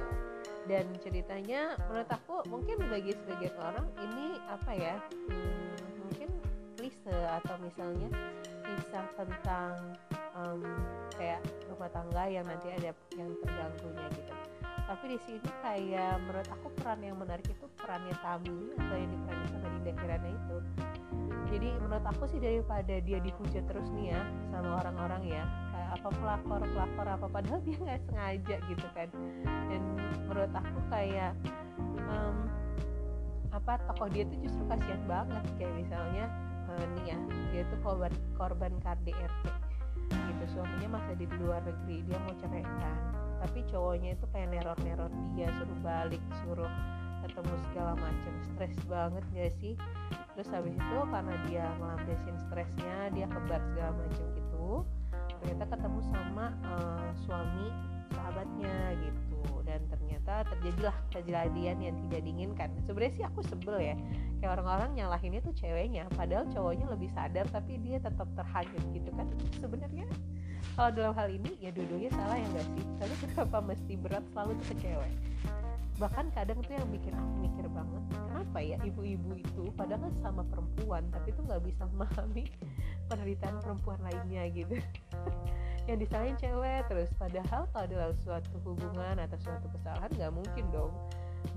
Dan 0.69 0.85
ceritanya 1.01 1.73
menurut 1.89 2.09
aku 2.09 2.35
mungkin 2.49 2.77
bagi 2.85 3.17
sebagian 3.17 3.55
orang 3.57 3.87
ini 3.97 4.37
apa 4.45 4.71
ya 4.77 4.95
hmm, 5.29 5.73
mungkin 6.05 6.29
klise 6.77 7.17
atau 7.41 7.57
misalnya 7.57 8.09
kisah 8.61 9.05
tentang 9.17 9.73
um, 10.37 10.61
kayak 11.17 11.41
rumah 11.65 11.89
tangga 11.89 12.23
yang 12.29 12.45
nanti 12.45 12.69
ada 12.69 12.93
yang 13.17 13.29
terganggunya 13.41 14.05
gitu 14.15 14.33
tapi 14.91 15.15
di 15.15 15.19
sini 15.23 15.39
kayak 15.63 16.19
menurut 16.27 16.47
aku 16.51 16.67
peran 16.75 16.99
yang 16.99 17.15
menarik 17.15 17.47
itu 17.47 17.63
perannya 17.79 18.11
Tami 18.19 18.75
atau 18.75 18.95
yang 18.99 19.07
diperankan 19.07 19.47
sama 19.47 19.67
Dinda 19.71 19.91
Kirana 19.95 20.29
itu. 20.35 20.57
Jadi 21.47 21.67
menurut 21.79 22.05
aku 22.11 22.23
sih 22.27 22.43
daripada 22.43 22.95
dia 22.99 23.23
dihujat 23.23 23.63
terus 23.71 23.87
nih 23.95 24.11
ya 24.11 24.21
sama 24.51 24.83
orang-orang 24.83 25.23
ya 25.31 25.43
kayak 25.71 25.89
apa 25.95 26.09
pelakor 26.11 26.61
pelakor 26.75 27.07
apa 27.07 27.25
padahal 27.31 27.59
dia 27.63 27.77
nggak 27.79 28.01
sengaja 28.03 28.55
gitu 28.67 28.87
kan. 28.91 29.07
Dan 29.71 29.81
menurut 30.27 30.51
aku 30.59 30.79
kayak 30.91 31.31
um, 32.11 32.51
apa 33.55 33.79
tokoh 33.87 34.11
dia 34.11 34.27
tuh 34.27 34.43
justru 34.43 34.63
kasihan 34.67 34.99
banget. 35.07 35.43
Kayak 35.55 35.87
misalnya 35.87 36.27
uh, 36.67 36.83
nih 36.99 37.15
ya 37.15 37.17
dia 37.55 37.63
tuh 37.71 37.79
korban 37.79 38.11
korban 38.35 38.75
KDRT 38.83 39.43
gitu. 40.11 40.43
Suaminya 40.51 40.99
masih 40.99 41.15
di 41.15 41.31
luar 41.39 41.63
negeri 41.63 42.03
dia 42.03 42.19
mau 42.27 42.35
ceraikan 42.35 43.30
tapi 43.41 43.65
cowoknya 43.73 44.13
itu 44.13 44.25
kayak 44.29 44.53
neror-neror 44.53 45.11
dia 45.33 45.49
suruh 45.57 45.79
balik 45.81 46.23
suruh 46.45 46.71
ketemu 47.25 47.53
segala 47.69 47.93
macam 47.97 48.33
stres 48.53 48.77
banget 48.89 49.23
gak 49.33 49.51
sih? 49.61 49.73
Terus 50.37 50.49
habis 50.53 50.73
itu 50.73 50.97
karena 51.11 51.35
dia 51.49 51.65
melampiaskan 51.77 52.35
stresnya 52.47 52.95
dia 53.13 53.25
kebar 53.29 53.61
segala 53.73 53.91
macam 53.97 54.25
gitu 54.37 54.85
ternyata 55.41 55.65
ketemu 55.73 55.99
sama 56.13 56.45
uh, 56.69 57.09
suami 57.25 57.67
sahabatnya 58.13 58.93
gitu 59.01 59.30
ternyata 60.31 60.47
terjadilah 60.55 60.95
kejadian 61.11 61.77
yang 61.83 61.95
tidak 62.07 62.21
diinginkan. 62.23 62.69
Sebenarnya 62.87 63.13
sih 63.19 63.25
aku 63.27 63.39
sebel 63.43 63.75
ya. 63.83 63.95
Kayak 64.39 64.51
orang-orang 64.57 64.89
nyalahinnya 64.95 65.41
tuh 65.43 65.53
ceweknya 65.59 66.07
padahal 66.15 66.47
cowoknya 66.49 66.87
lebih 66.87 67.11
sadar 67.11 67.45
tapi 67.51 67.77
dia 67.83 67.99
tetap 67.99 68.27
terhanyut 68.39 68.83
gitu 68.95 69.11
kan. 69.11 69.27
Sebenarnya 69.59 70.07
kalau 70.79 70.89
dalam 70.95 71.13
hal 71.19 71.27
ini 71.27 71.51
ya 71.59 71.75
dua-duanya 71.75 72.11
salah 72.15 72.39
ya 72.39 72.47
gak 72.55 72.67
sih? 72.71 72.83
Tapi 72.95 73.13
kenapa 73.27 73.57
mesti 73.59 73.93
berat 73.99 74.23
selalu 74.31 74.51
tuh 74.63 74.67
ke 74.71 74.75
cewek? 74.87 75.13
Bahkan 75.99 76.25
kadang 76.31 76.59
tuh 76.63 76.73
yang 76.79 76.87
bikin 76.89 77.13
aku 77.13 77.33
mikir 77.43 77.65
banget 77.67 78.03
kenapa 78.15 78.57
ya 78.63 78.77
ibu-ibu 78.81 79.31
itu 79.37 79.63
padahal 79.77 80.09
kan 80.09 80.13
sama 80.25 80.41
perempuan 80.49 81.05
tapi 81.13 81.29
tuh 81.31 81.45
nggak 81.45 81.61
bisa 81.61 81.85
memahami 81.93 82.49
penderitaan 83.05 83.61
perempuan 83.61 83.99
lainnya 84.01 84.43
gitu 84.49 84.75
yang 85.91 85.99
disalahin 85.99 86.37
cewek 86.39 86.87
terus 86.87 87.11
padahal 87.19 87.67
kalau 87.75 87.87
dalam 87.91 88.15
suatu 88.23 88.55
hubungan 88.63 89.19
atau 89.19 89.37
suatu 89.43 89.67
kesalahan 89.75 90.07
nggak 90.15 90.31
mungkin 90.31 90.65
dong. 90.71 90.95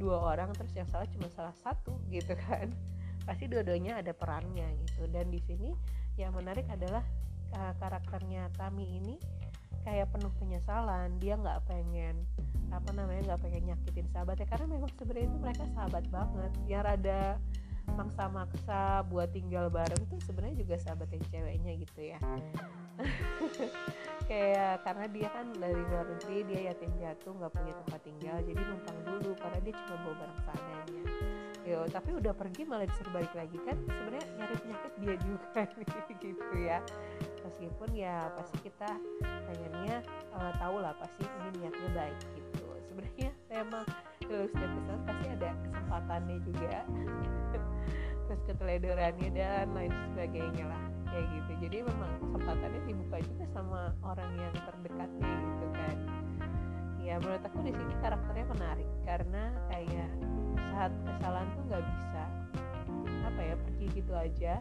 Dua 0.01 0.35
orang 0.35 0.51
terus 0.59 0.75
yang 0.75 0.89
salah 0.91 1.07
cuma 1.15 1.31
salah 1.31 1.55
satu 1.63 1.95
gitu 2.11 2.35
kan. 2.51 2.67
Pasti 3.23 3.47
dua-duanya 3.47 4.03
ada 4.03 4.11
perannya 4.11 4.67
gitu. 4.83 5.07
Dan 5.07 5.31
di 5.31 5.39
sini 5.39 5.71
yang 6.19 6.35
menarik 6.35 6.67
adalah 6.67 7.07
uh, 7.55 7.73
karakternya 7.79 8.51
Tami 8.59 8.99
ini 8.99 9.15
kayak 9.87 10.11
penuh 10.11 10.35
penyesalan. 10.43 11.15
Dia 11.23 11.39
nggak 11.39 11.71
pengen 11.71 12.27
apa 12.75 12.91
namanya 12.91 13.33
nggak 13.33 13.41
pengen 13.47 13.63
nyakitin 13.71 14.11
sahabatnya. 14.11 14.51
Karena 14.51 14.67
memang 14.67 14.91
sebenarnya 14.99 15.27
itu 15.31 15.39
mereka 15.39 15.65
sahabat 15.79 16.05
banget. 16.11 16.53
Ya 16.67 16.83
rada 16.83 17.39
maksa-maksa 17.93 19.05
buat 19.13 19.31
tinggal 19.31 19.69
bareng 19.69 20.09
tuh 20.09 20.19
sebenarnya 20.25 20.57
juga 20.65 20.81
sahabat 20.81 21.09
yang 21.13 21.25
ceweknya 21.29 21.73
gitu 21.85 22.01
ya 22.01 22.19
kayak 24.31 24.81
karena 24.87 25.07
dia 25.13 25.29
kan 25.29 25.47
dari 25.61 25.77
luar 25.77 26.07
negeri 26.09 26.39
dia 26.49 26.61
yatim 26.73 26.91
piatu 26.97 27.29
nggak 27.37 27.53
punya 27.53 27.73
tempat 27.85 28.01
tinggal 28.07 28.37
jadi 28.41 28.61
numpang 28.65 28.99
dulu 29.05 29.31
karena 29.37 29.59
dia 29.61 29.75
cuma 29.77 29.97
bawa 30.01 30.15
barang 30.25 30.41
seadanya. 30.41 31.03
Yo 31.65 31.81
tapi 31.89 32.11
udah 32.13 32.33
pergi 32.37 32.63
malah 32.69 32.87
disuruh 32.89 33.13
balik 33.13 33.35
lagi 33.37 33.59
kan 33.65 33.77
sebenarnya 33.85 34.25
nyari 34.37 34.55
penyakit 34.61 34.93
dia 35.01 35.15
juga 35.27 35.63
gitu 36.21 36.55
ya. 36.61 36.79
Meskipun 37.45 37.89
ya 37.93 38.17
pasti 38.33 38.57
kita 38.65 38.91
pengennya 39.21 39.97
uh, 40.33 40.53
tahu 40.57 40.77
lah 40.81 40.97
pasti 40.97 41.25
ini 41.25 41.49
niatnya 41.61 41.91
baik 41.93 42.19
gitu. 42.37 42.65
Sebenarnya 42.89 43.31
memang 43.53 43.85
setiap 44.25 44.71
kesalahan 44.73 45.03
pasti 45.05 45.27
ada 45.29 45.51
kesempatannya 45.61 46.37
juga 46.49 46.75
terus 48.25 48.41
keteledorannya 48.49 49.29
dan 49.37 49.69
lain 49.77 49.93
sebagainya 50.11 50.65
lah 50.65 50.83
kayak 51.15 51.31
gitu. 51.31 51.53
Jadi 51.63 51.77
memang 51.87 52.11
kesempatannya 52.19 52.81
dibuka 52.91 53.17
juga 53.23 53.45
sama 53.55 53.81
orang 54.03 54.31
yang 54.35 54.55
terdekatnya 54.59 55.33
gitu 55.39 55.67
kan. 55.71 55.97
Ya 56.99 57.15
menurut 57.23 57.43
aku 57.47 57.59
di 57.63 57.71
sini 57.71 57.95
karakternya 58.03 58.47
menarik 58.51 58.91
karena 59.07 59.43
kayak 59.71 60.11
saat 60.75 60.93
kesalahan 61.07 61.49
tuh 61.55 61.63
nggak 61.71 61.85
bisa 61.87 62.23
apa 63.31 63.41
ya 63.41 63.55
pergi 63.55 63.87
gitu 63.95 64.13
aja. 64.13 64.55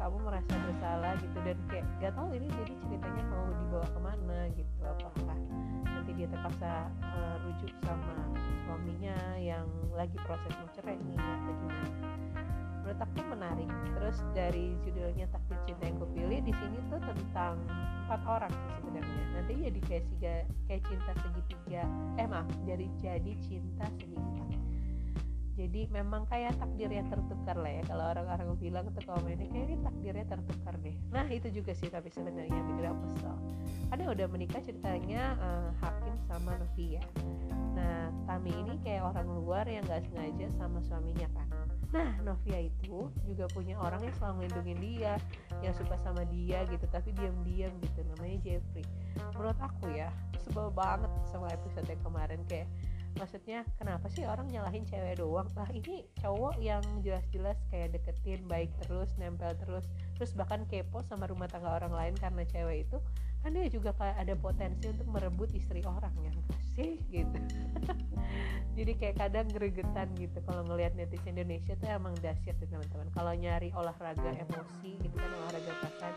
Kamu 0.00 0.16
merasa 0.24 0.56
bersalah 0.56 1.12
gitu 1.20 1.36
dan 1.44 1.58
kayak 1.68 1.84
gak 2.00 2.16
tahu 2.16 2.32
ini 2.32 2.48
jadi 2.48 2.74
ceritanya 2.80 3.22
mau 3.28 3.44
dibawa 3.44 3.84
ke 3.84 4.00
mana 4.00 4.38
gitu. 4.56 4.80
Apakah 4.80 5.38
nanti 5.84 6.10
dia 6.16 6.28
terpaksa 6.32 6.88
uh, 7.04 7.36
rujuk 7.44 7.72
sama 7.84 8.16
suaminya 8.64 9.36
yang 9.36 9.68
lagi 9.92 10.16
proses 10.24 10.48
mau 10.56 10.68
cerai 10.72 10.96
nih 10.96 11.20
atau 11.20 11.52
gimana 11.60 11.92
menurut 12.86 13.02
aku 13.02 13.18
menarik. 13.34 13.70
Terus 13.98 14.18
dari 14.30 14.78
judulnya 14.86 15.26
takdir 15.34 15.58
cinta 15.66 15.90
yang 15.90 15.98
kupilih 15.98 16.38
di 16.46 16.54
sini 16.54 16.78
tuh 16.86 17.02
tentang 17.02 17.58
empat 18.06 18.22
orang 18.30 18.52
sih 18.54 18.72
sebenarnya. 18.78 19.22
Nanti 19.34 19.52
jadi 19.58 19.80
kayak 19.90 20.04
siga, 20.06 20.34
kayak 20.70 20.82
cinta 20.86 21.12
segitiga. 21.18 21.82
Eh 22.14 22.26
maaf 22.30 22.46
jadi 22.62 22.86
jadi 23.02 23.32
cinta 23.42 23.90
segitiga. 23.98 24.46
Jadi 25.56 25.88
memang 25.90 26.30
kayak 26.30 26.54
takdir 26.62 26.94
yang 26.94 27.10
tertukar 27.10 27.58
lah 27.58 27.72
ya. 27.74 27.82
Kalau 27.90 28.04
orang-orang 28.06 28.54
bilang 28.54 28.86
tuh 28.94 29.02
komennya 29.02 29.50
kayak 29.50 29.66
ini 29.66 29.76
takdirnya 29.82 30.26
tertukar 30.30 30.74
deh. 30.78 30.94
Nah 31.10 31.26
itu 31.26 31.50
juga 31.50 31.74
sih 31.74 31.90
tapi 31.90 32.06
sebenarnya 32.14 32.54
bikin 32.54 32.86
aku 32.86 33.02
kesel 33.18 33.34
ada 33.86 34.02
udah 34.10 34.26
menikah 34.26 34.58
ceritanya 34.66 35.38
uh, 35.38 35.70
Hakim 35.78 36.14
sama 36.26 36.58
Novia. 36.58 37.02
Nah 37.78 38.10
Tami 38.26 38.50
ini 38.50 38.74
kayak 38.82 39.14
orang 39.14 39.30
luar 39.30 39.64
yang 39.70 39.86
gak 39.86 40.02
sengaja 40.10 40.50
sama 40.58 40.82
suaminya 40.82 41.30
kan 41.38 41.55
Nah, 41.94 42.18
Novia 42.26 42.66
itu 42.66 43.10
juga 43.22 43.46
punya 43.54 43.78
orang 43.78 44.02
yang 44.02 44.14
selalu 44.18 44.44
melindungi 44.44 44.74
dia, 44.82 45.14
yang 45.62 45.74
suka 45.74 45.94
sama 46.02 46.26
dia 46.26 46.66
gitu, 46.66 46.82
tapi 46.90 47.14
diam-diam 47.14 47.70
gitu, 47.78 48.00
namanya 48.14 48.36
Jeffrey. 48.42 48.84
Menurut 49.34 49.58
aku 49.62 49.94
ya, 49.94 50.10
sebel 50.42 50.70
banget 50.74 51.10
sama 51.30 51.50
episode 51.54 51.86
yang 51.86 52.02
kemarin 52.02 52.42
kayak 52.50 52.66
maksudnya 53.16 53.64
kenapa 53.80 54.06
sih 54.12 54.28
orang 54.28 54.44
nyalahin 54.52 54.84
cewek 54.84 55.16
doang 55.16 55.48
lah 55.56 55.68
ini 55.72 56.04
cowok 56.20 56.60
yang 56.60 56.84
jelas-jelas 57.00 57.56
kayak 57.72 57.96
deketin 57.96 58.44
baik 58.44 58.68
terus 58.84 59.08
nempel 59.16 59.56
terus 59.64 59.88
terus 60.20 60.36
bahkan 60.36 60.68
kepo 60.68 61.00
sama 61.00 61.24
rumah 61.24 61.48
tangga 61.48 61.72
orang 61.72 61.96
lain 61.96 62.14
karena 62.20 62.44
cewek 62.44 62.84
itu 62.84 63.00
kan 63.46 63.54
dia 63.54 63.70
juga 63.70 63.94
kayak 63.94 64.26
ada 64.26 64.34
potensi 64.34 64.90
untuk 64.90 65.06
merebut 65.06 65.46
istri 65.54 65.78
orang 65.86 66.10
yang 66.18 66.34
kasih 66.50 66.98
gitu. 67.14 67.38
Jadi 68.74 68.92
kayak 68.98 69.22
kadang 69.22 69.46
gregetan 69.54 70.10
gitu 70.18 70.42
kalau 70.42 70.66
ngelihat 70.66 70.98
netizen 70.98 71.38
Indonesia 71.38 71.78
tuh 71.78 71.86
emang 71.86 72.18
dahsyat 72.18 72.58
tuh 72.58 72.66
teman-teman. 72.66 73.06
Kalau 73.14 73.30
nyari 73.38 73.70
olahraga 73.70 74.34
emosi 74.34 74.98
gitu 74.98 75.14
kan 75.14 75.30
olahraga 75.30 75.72
pasan 75.78 76.12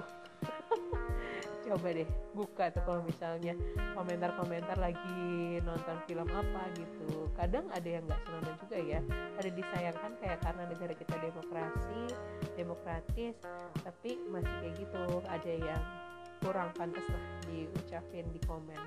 uh. 0.00 0.06
Coba 1.68 1.88
deh 1.92 2.08
buka 2.32 2.72
tuh 2.72 2.82
kalau 2.88 3.04
misalnya 3.04 3.52
komentar-komentar 3.92 4.80
lagi 4.80 5.60
nonton 5.60 5.96
film 6.08 6.24
apa 6.32 6.72
gitu. 6.72 7.28
Kadang 7.36 7.68
ada 7.68 7.84
yang 7.84 8.00
nggak 8.08 8.20
senang 8.24 8.56
juga 8.64 8.76
ya. 8.80 9.00
Ada 9.36 9.50
disayangkan 9.52 10.12
kayak 10.24 10.40
karena 10.40 10.62
negara 10.72 10.96
kita 10.96 11.14
demokrasi 11.20 12.02
demokratis 12.56 13.36
tapi 13.84 14.16
masih 14.32 14.56
kayak 14.64 14.74
gitu. 14.80 15.04
Ada 15.28 15.52
yang 15.52 15.82
kurang 16.42 16.74
pantas 16.74 17.06
lah 17.06 17.24
diucapin 17.46 18.26
di 18.34 18.40
komen 18.44 18.82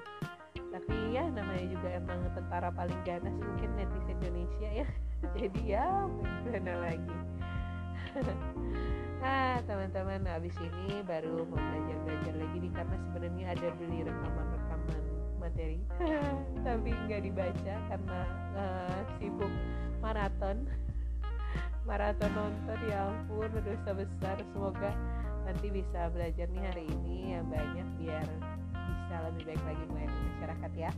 tapi 0.75 1.15
ya 1.15 1.23
namanya 1.31 1.71
juga 1.71 1.87
emang 1.87 2.19
tentara 2.35 2.67
paling 2.67 2.99
ganas 3.07 3.31
mungkin 3.39 3.71
netizen 3.79 4.19
Indonesia 4.19 4.83
ya. 4.83 4.87
Jadi 5.39 5.61
ya 5.71 5.87
gimana 6.19 6.73
lagi? 6.83 7.15
Nah 9.23 9.59
teman-teman 9.71 10.27
habis 10.27 10.51
ini 10.59 10.99
baru 11.07 11.47
mau 11.47 11.55
belajar-belajar 11.55 12.33
lagi 12.35 12.57
nih 12.59 12.71
karena 12.75 12.95
sebenarnya 13.07 13.45
ada 13.55 13.67
beli 13.79 13.99
rekaman-rekaman 14.03 15.03
materi. 15.39 15.79
Tapi 16.67 16.89
nggak 16.91 17.21
dibaca 17.23 17.73
karena 17.87 18.19
uh, 18.59 18.99
sibuk 19.15 19.53
maraton. 20.03 20.67
Maraton 21.87 22.31
nonton 22.35 22.79
ya 22.91 23.07
ampun 23.15 23.47
dosa 23.63 23.91
besar. 23.95 24.35
Semoga 24.51 24.91
nanti 25.45 25.67
bisa 25.69 26.09
belajar 26.09 26.49
nih 26.49 26.63
hari 26.73 26.85
ini 26.89 27.37
yang 27.37 27.45
banyak 27.47 27.87
biar 28.01 28.27
bisa 28.73 29.15
lebih 29.29 29.43
baik 29.53 29.63
lagi 29.63 29.83
melayani 29.93 30.19
masyarakat 30.33 30.71
ya. 30.73 30.91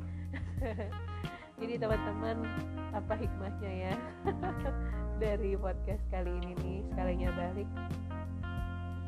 Jadi 1.60 1.74
teman-teman 1.82 2.38
apa 2.96 3.14
hikmahnya 3.18 3.72
ya 3.90 3.94
dari 5.24 5.58
podcast 5.60 6.06
kali 6.08 6.32
ini 6.40 6.52
nih 6.64 6.80
sekalinya 6.88 7.30
balik. 7.36 7.70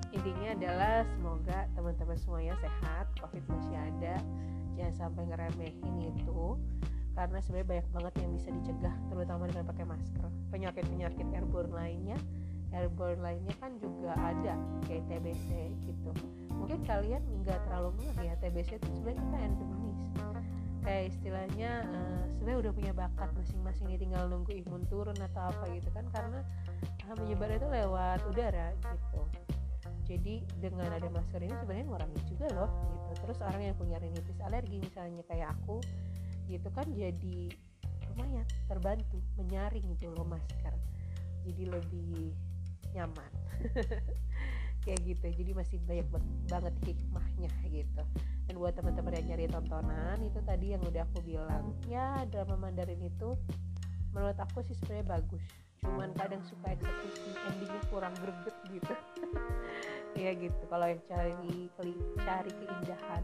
Intinya 0.10 0.50
adalah 0.58 0.96
semoga 1.16 1.70
teman-teman 1.78 2.18
semuanya 2.18 2.54
sehat 2.60 3.06
covid 3.22 3.44
masih 3.48 3.78
ada. 3.80 4.20
Jangan 4.76 4.96
sampai 4.98 5.24
ngeremehin 5.30 5.96
itu 6.12 6.58
karena 7.14 7.38
sebenarnya 7.44 7.68
banyak 7.68 7.88
banget 7.94 8.14
yang 8.24 8.32
bisa 8.36 8.50
dicegah 8.50 8.96
terutama 9.08 9.44
dengan 9.48 9.66
pakai 9.70 9.86
masker. 9.86 10.26
Penyakit-penyakit 10.50 11.28
airborne 11.32 11.72
lainnya 11.72 12.18
airborne 12.74 13.22
lainnya 13.22 13.56
kan 13.58 13.74
juga 13.82 14.14
ada 14.16 14.54
kayak 14.86 15.04
TBC 15.10 15.74
gitu. 15.90 16.12
Mungkin 16.54 16.86
kalian 16.86 17.24
nggak 17.42 17.60
terlalu 17.66 17.98
ngeh 18.02 18.30
ya 18.30 18.36
TBC 18.38 18.78
itu 18.78 18.88
sebenarnya 18.94 19.22
kita 19.26 19.38
endemis 19.42 20.00
kayak 20.90 21.12
istilahnya 21.12 21.86
uh, 21.92 22.24
sebenarnya 22.34 22.60
udah 22.66 22.74
punya 22.74 22.94
bakat 22.96 23.30
masing-masing 23.36 23.86
ini 23.92 23.98
tinggal 24.00 24.26
nunggu 24.32 24.52
imun 24.66 24.84
turun 24.88 25.16
atau 25.20 25.52
apa 25.52 25.70
gitu 25.76 25.90
kan 25.92 26.08
karena 26.10 26.40
uh, 27.06 27.16
menyebar 27.20 27.52
itu 27.52 27.68
lewat 27.68 28.20
udara 28.26 28.74
gitu. 28.74 29.22
Jadi 30.10 30.42
dengan 30.58 30.90
ada 30.90 31.06
masker 31.14 31.46
ini 31.46 31.54
sebenarnya 31.62 31.86
ngurangi 31.86 32.22
juga 32.26 32.48
loh 32.58 32.70
gitu. 32.90 33.12
Terus 33.22 33.38
orang 33.46 33.62
yang 33.62 33.78
punya 33.78 33.98
rinitis 34.02 34.40
alergi 34.42 34.82
misalnya 34.82 35.22
kayak 35.30 35.54
aku 35.54 35.78
gitu 36.50 36.66
kan 36.74 36.90
jadi 36.90 37.54
lumayan 38.10 38.46
terbantu 38.66 39.22
menyaring 39.38 39.86
itu 39.94 40.10
loh 40.10 40.26
masker. 40.26 40.74
Jadi 41.46 41.64
lebih 41.70 42.34
nyaman. 42.94 43.32
Kayak 44.84 45.00
gitu. 45.06 45.26
Jadi 45.44 45.52
masih 45.54 45.78
banyak 45.84 46.08
banget 46.48 46.76
hikmahnya 46.88 47.52
gitu. 47.68 48.04
Dan 48.48 48.54
buat 48.58 48.74
teman-teman 48.74 49.14
yang 49.22 49.28
nyari 49.36 49.46
tontonan 49.52 50.18
itu 50.24 50.40
tadi 50.42 50.74
yang 50.74 50.82
udah 50.82 51.04
aku 51.06 51.20
bilang. 51.22 51.76
Ya 51.86 52.26
drama 52.32 52.58
Mandarin 52.58 53.02
itu 53.04 53.36
menurut 54.16 54.38
aku 54.40 54.66
sih 54.66 54.74
sebenarnya 54.80 55.20
bagus. 55.20 55.46
Cuman 55.80 56.12
kadang 56.18 56.44
suka 56.44 56.76
eksekusi 56.76 57.32
endingnya 57.48 57.82
kurang 57.92 58.16
greget 58.20 58.56
gitu. 58.72 58.94
Ya 60.18 60.36
gitu. 60.36 60.64
Kalau 60.68 60.90
yang 60.90 61.00
cari 61.08 61.70
cari 62.26 62.52
keindahan 62.52 63.24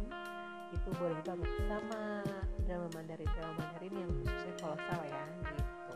itu 0.72 0.90
boleh 0.96 1.20
banget. 1.26 1.50
Sama 1.66 2.22
drama 2.64 2.88
Mandarin. 2.94 3.26
Drama 3.26 3.54
Mandarin 3.58 3.94
yang 4.00 4.12
khususnya 4.22 4.54
kolosal 4.62 5.02
ya 5.04 5.24
gitu. 5.58 5.94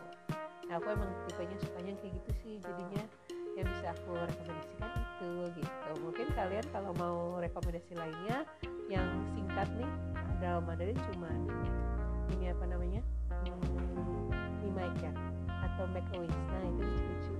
Nah 0.67 0.74
aku 0.82 0.88
emang 0.89 1.12
tipenya 1.30 1.58
sukanya 1.62 1.93
kayak 2.02 2.13
gitu 2.19 2.32
sih 2.41 2.54
jadinya 2.62 3.04
bisa 3.80 3.96
aku 3.96 4.12
rekomendasikan 4.12 4.92
itu 4.92 5.32
gitu. 5.56 5.92
Mungkin 6.04 6.28
kalian 6.36 6.65
kalau 6.76 6.92
mau 7.00 7.39
rekomendasi 7.39 7.96
lainnya 7.96 8.44
yang 8.92 9.08
singkat 9.32 9.72
nih 9.80 9.88
drama 10.44 10.68
Mandarin 10.68 11.00
cuma 11.08 11.32
ini 12.36 12.52
apa 12.52 12.65
namanya? 12.68 13.00
Hmm, 13.32 14.76
ya 15.00 15.12
atau 15.48 15.88
Make 15.96 16.12
a 16.12 16.20
nah 16.28 16.63
itu 16.68 16.84
lucu-lucu. 16.84 17.34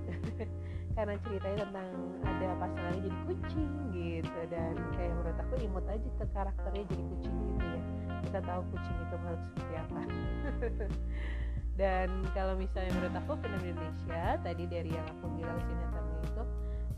Karena 0.96 1.14
ceritanya 1.28 1.68
tentang 1.68 1.92
ada 2.24 2.46
pasangannya 2.56 3.00
jadi 3.04 3.18
kucing 3.28 3.72
gitu. 3.92 4.40
Dan 4.48 4.74
kayak 4.96 5.12
menurut 5.20 5.36
aku 5.44 5.54
imut 5.60 5.84
aja 5.92 6.08
ke 6.08 6.24
karakternya 6.32 6.84
jadi 6.88 7.04
kucing 7.04 7.36
gitu 7.36 7.64
ya. 7.68 7.82
Kita 8.24 8.38
tahu 8.48 8.60
kucing 8.72 8.96
itu 8.96 9.16
harus 9.28 9.40
seperti 9.44 9.74
apa 9.76 10.00
dan 11.80 12.12
kalau 12.36 12.60
misalnya 12.60 12.92
menurut 12.92 13.16
aku 13.24 13.32
film 13.40 13.60
Indonesia 13.64 14.36
tadi 14.44 14.68
dari 14.68 14.92
yang 14.92 15.06
aku 15.16 15.32
bilang 15.32 15.56
sinetronnya 15.64 16.20
itu 16.28 16.44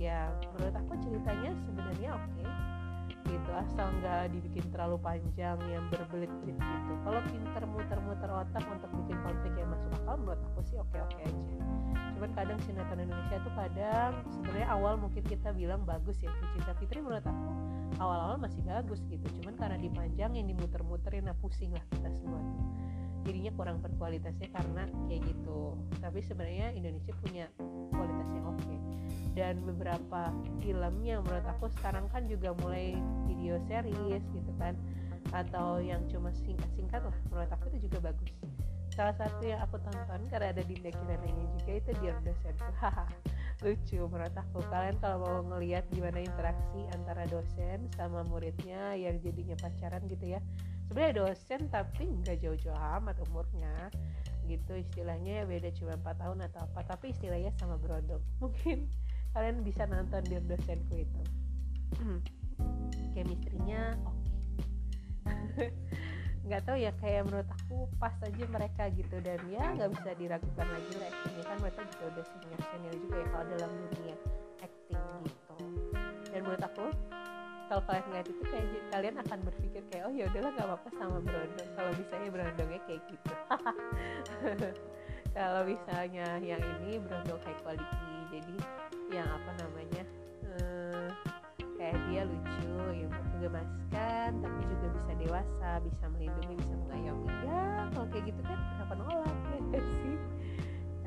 ya 0.03 0.27
menurut 0.59 0.75
aku 0.75 0.93
ceritanya 0.99 1.51
sebenarnya 1.55 2.11
oke 2.19 2.27
okay, 2.35 2.51
gitu. 3.31 3.51
Asal 3.55 3.87
nggak 4.03 4.35
dibikin 4.35 4.65
terlalu 4.75 4.99
panjang 4.99 5.59
yang 5.71 5.87
berbelit-belit 5.87 6.59
gitu. 6.59 6.93
Kalau 7.07 7.21
pinter 7.31 7.63
muter-muter 7.63 8.31
otak 8.31 8.65
untuk 8.67 8.91
bikin 9.03 9.19
konflik 9.23 9.55
yang 9.55 9.71
masuk 9.71 9.91
akal 10.03 10.15
menurut 10.19 10.43
aku 10.51 10.61
sih 10.67 10.77
oke-oke 10.83 11.23
aja. 11.23 11.57
Cuman 12.19 12.31
kadang 12.35 12.59
sinetron 12.67 13.07
Indonesia 13.07 13.39
tuh 13.39 13.55
kadang 13.55 14.13
sebenarnya 14.35 14.69
awal 14.75 14.95
mungkin 14.99 15.23
kita 15.23 15.55
bilang 15.55 15.87
bagus 15.87 16.19
ya 16.19 16.31
Cinta 16.59 16.75
Fitri 16.83 16.99
menurut 16.99 17.23
aku 17.23 17.47
awal-awal 18.03 18.35
masih 18.35 18.67
bagus 18.67 18.99
gitu. 19.07 19.27
Cuman 19.39 19.55
karena 19.55 19.79
dipanjangin 19.79 20.43
dimuter-muterin 20.51 21.31
nah 21.31 21.37
pusing 21.39 21.71
lah 21.71 21.87
kita 21.95 22.11
semua 22.11 22.43
tuh 22.43 22.63
jadinya 23.23 23.53
kurang 23.55 23.79
berkualitasnya 23.83 24.49
karena 24.51 24.87
kayak 25.09 25.23
gitu. 25.27 25.79
Tapi 25.99 26.19
sebenarnya 26.23 26.75
Indonesia 26.75 27.13
punya 27.23 27.47
kualitasnya 27.95 28.41
oke. 28.47 28.59
Okay 28.61 28.79
dan 29.33 29.65
beberapa 29.65 30.29
film 30.61 30.95
yang 31.01 31.25
menurut 31.25 31.47
aku 31.49 31.73
sekarang 31.81 32.05
kan 32.13 32.29
juga 32.29 32.53
mulai 32.61 32.97
video 33.25 33.57
series 33.69 34.23
gitu 34.33 34.53
kan. 34.61 34.77
Atau 35.33 35.81
yang 35.81 36.05
cuma 36.13 36.29
singkat-singkat 36.37 37.01
lah 37.01 37.17
menurut 37.33 37.49
aku 37.49 37.73
itu 37.73 37.89
juga 37.89 38.13
bagus. 38.13 38.33
Salah 38.93 39.17
satu 39.17 39.41
yang 39.49 39.57
aku 39.65 39.81
tonton 39.81 40.29
karena 40.29 40.53
ada 40.53 40.61
di 40.61 40.77
ini 40.77 41.45
juga 41.57 41.73
itu 41.81 41.91
Dear 42.05 42.21
haha 42.77 43.09
lucu 43.65 44.05
menurut 44.05 44.37
aku. 44.37 44.61
Kalian 44.69 45.01
kalau 45.01 45.25
mau 45.25 45.39
ngelihat 45.57 45.89
gimana 45.97 46.21
interaksi 46.21 46.85
antara 46.93 47.25
dosen 47.33 47.89
sama 47.97 48.21
muridnya 48.29 48.93
yang 49.01 49.17
jadinya 49.25 49.57
pacaran 49.57 50.05
gitu 50.13 50.37
ya 50.37 50.41
sebenarnya 50.93 51.25
dosen 51.25 51.73
tapi 51.73 52.05
nggak 52.05 52.45
jauh-jauh 52.45 52.77
amat 53.01 53.17
umurnya. 53.25 53.89
Gitu 54.45 54.77
istilahnya 54.77 55.41
ya 55.41 55.45
beda 55.49 55.73
cuma 55.73 55.97
4 55.97 56.21
tahun 56.21 56.39
atau 56.53 56.61
apa 56.69 56.81
tapi 56.85 57.17
istilahnya 57.17 57.49
sama 57.57 57.81
brodong 57.81 58.21
mungkin 58.45 58.93
kalian 59.33 59.65
bisa 59.65 59.89
nonton 59.89 60.21
di 60.29 60.37
dosenku 60.45 61.01
itu. 61.01 61.23
Chemistry-nya 63.17 63.97
oke. 64.05 64.21
Okay. 65.57 65.73
nggak 66.43 66.61
tahu 66.69 66.77
ya 66.77 66.93
kayak 67.01 67.25
menurut 67.25 67.49
aku 67.49 67.89
pas 67.97 68.13
aja 68.21 68.45
mereka 68.53 68.91
gitu 68.93 69.17
dan 69.25 69.41
ya 69.49 69.73
nggak 69.73 69.97
bisa 69.97 70.11
diragukan 70.21 70.69
lagi 70.69 70.93
lah 71.01 71.09
actingnya. 71.09 71.45
Kan 71.49 71.57
mereka 71.65 71.81
juga 71.89 72.05
udah 72.13 72.25
senior 72.29 72.61
senior 72.69 72.95
juga 73.01 73.17
ya 73.17 73.27
kalau 73.33 73.47
dalam 73.57 73.73
dunia 73.97 74.17
acting 74.61 75.09
gitu. 75.25 75.57
Dan 76.29 76.41
menurut 76.45 76.65
aku 76.69 76.85
kalau 77.73 77.89
kalian 77.89 78.05
ngeliat 78.13 78.29
itu 78.29 78.43
kayak 78.53 78.67
kalian 78.93 79.17
akan 79.17 79.39
berpikir 79.49 79.83
kayak 79.89 80.05
oh 80.05 80.13
ya 80.13 80.29
udahlah 80.29 80.53
nggak 80.53 80.67
apa-apa 80.69 80.89
sama 80.93 81.17
berondong. 81.25 81.71
Kalau 81.73 81.93
misalnya 81.97 82.29
berondongnya 82.29 82.81
kayak 82.85 83.03
gitu. 83.09 83.33
Kalau 85.41 85.63
misalnya 85.65 86.29
yang 86.45 86.61
ini 86.61 87.01
berondong 87.01 87.41
high 87.41 87.57
quality 87.65 88.13
jadi 88.29 88.57
yang 89.09 89.25
apa 89.25 89.51
namanya 89.65 90.05
uh, 90.53 91.09
kayak 91.81 91.97
dia 92.13 92.29
lucu 92.29 92.77
yang 92.93 93.09
menggemaskan 93.09 94.29
tapi 94.45 94.61
juga 94.69 94.87
bisa 94.93 95.13
dewasa 95.17 95.69
bisa 95.81 96.05
melindungi 96.13 96.55
bisa 96.61 96.75
mengayomi. 96.77 97.33
Ya 97.41 97.89
kalau 97.97 98.07
kayak 98.13 98.25
gitu 98.29 98.41
kan 98.45 98.59
kenapa 98.77 98.93
nolak 99.01 99.37
ya 99.73 99.81
sih? 99.81 100.17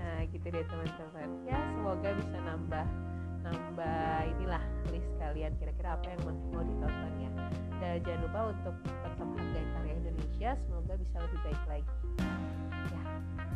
Nah 0.01 0.17
gitu 0.33 0.45
deh 0.49 0.65
teman-teman. 0.65 1.29
Ya 1.45 1.61
semoga 1.77 2.09
bisa 2.09 2.37
nambah 2.41 2.85
nambah 3.45 4.17
inilah 4.35 4.63
list 4.89 5.09
kalian 5.21 5.53
kira-kira 5.61 5.93
apa 5.93 6.07
yang 6.09 6.21
mau 6.25 6.63
ditonton 6.65 7.13
ya. 7.21 7.31
Dan 7.77 8.01
jangan 8.01 8.19
lupa 8.25 8.39
untuk 8.51 8.75
tetap 8.83 9.13
hargai 9.21 9.65
karya 9.77 9.93
Indonesia 10.01 10.49
semoga 10.65 10.93
bisa 10.97 11.15
lebih 11.21 11.39
baik 11.45 11.63
lagi. 11.69 11.95
Ya 12.89 13.01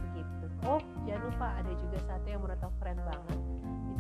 begitu. 0.06 0.46
Oh 0.64 0.82
jangan 1.10 1.22
lupa 1.34 1.48
ada 1.58 1.72
juga 1.74 1.98
satu 2.06 2.26
yang 2.30 2.42
menurut 2.46 2.62
keren 2.80 3.00
banget. 3.02 3.40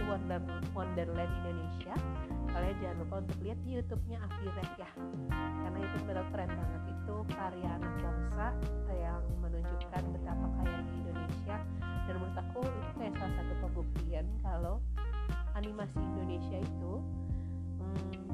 Wonder, 0.09 0.41
Wonderland 0.73 1.33
Indonesia. 1.45 1.93
Kalian 2.49 2.75
jangan 2.81 2.97
lupa 3.05 3.15
untuk 3.21 3.37
lihat 3.45 3.59
di 3.61 3.77
YouTube-nya 3.77 4.17
Afirek 4.25 4.69
ya. 4.81 4.89
Karena 5.29 5.79
itu 5.85 5.97
benar 6.09 6.25
keren 6.33 6.49
banget. 6.49 6.81
Itu 6.89 7.15
karya 7.29 7.69
anak 7.77 7.93
bangsa 8.33 8.93
yang 8.97 9.21
animasi 15.69 16.01
Indonesia 16.01 16.57
itu 16.65 16.93
hmm, 17.77 18.25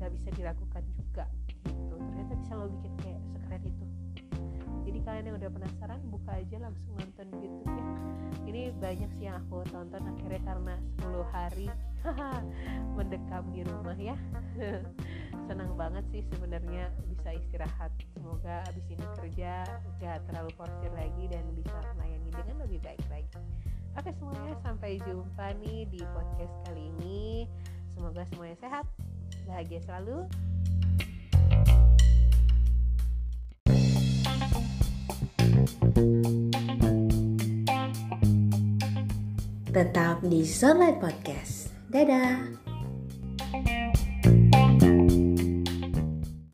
nggak 0.00 0.10
bisa 0.16 0.28
dilakukan 0.32 0.80
juga 0.96 1.28
gitu. 1.68 1.94
Ternyata 2.00 2.32
bisa 2.40 2.52
lo 2.56 2.66
bikin 2.72 2.92
kayak 3.04 3.20
sekeren 3.28 3.62
itu. 3.68 3.84
Jadi 4.88 4.98
kalian 5.04 5.24
yang 5.28 5.36
udah 5.36 5.50
penasaran 5.52 6.00
buka 6.08 6.32
aja 6.32 6.56
langsung 6.64 6.96
nonton 6.96 7.28
di 7.28 7.38
YouTube 7.44 7.76
ya. 7.76 7.86
Ini 8.48 8.62
banyak 8.80 9.10
sih 9.20 9.24
yang 9.28 9.36
aku 9.44 9.68
tonton 9.68 10.00
akhirnya 10.00 10.40
karena 10.48 10.74
10 11.04 11.22
hari 11.28 11.68
mendekam 12.96 13.44
di 13.52 13.60
rumah 13.68 13.98
ya. 14.00 14.16
Senang 15.52 15.76
banget 15.76 16.08
sih 16.08 16.24
sebenarnya 16.32 16.88
bisa 17.04 17.36
istirahat. 17.36 17.92
Semoga 18.16 18.64
abis 18.72 18.88
ini 18.88 19.04
kerja 19.20 19.68
gak 20.00 20.24
terlalu 20.24 20.50
forsir 20.56 20.88
lagi 20.96 21.28
dan 21.28 21.44
bisa 21.52 21.76
melayani 22.00 22.32
dengan 22.32 22.56
lebih 22.64 22.80
baik 22.80 23.04
lagi 23.12 23.36
oke 23.98 24.10
semuanya 24.16 24.54
sampai 24.64 24.96
jumpa 25.04 25.46
nih 25.60 25.84
di 25.92 26.00
podcast 26.12 26.54
kali 26.64 26.82
ini 26.98 27.44
semoga 27.92 28.22
semuanya 28.28 28.56
sehat 28.60 28.84
bahagia 29.44 29.80
selalu 29.84 30.24
Tetap 39.72 40.20
di 40.28 40.44
Sunlight 40.44 41.00
Podcast. 41.00 41.72
Dadah. 41.88 42.61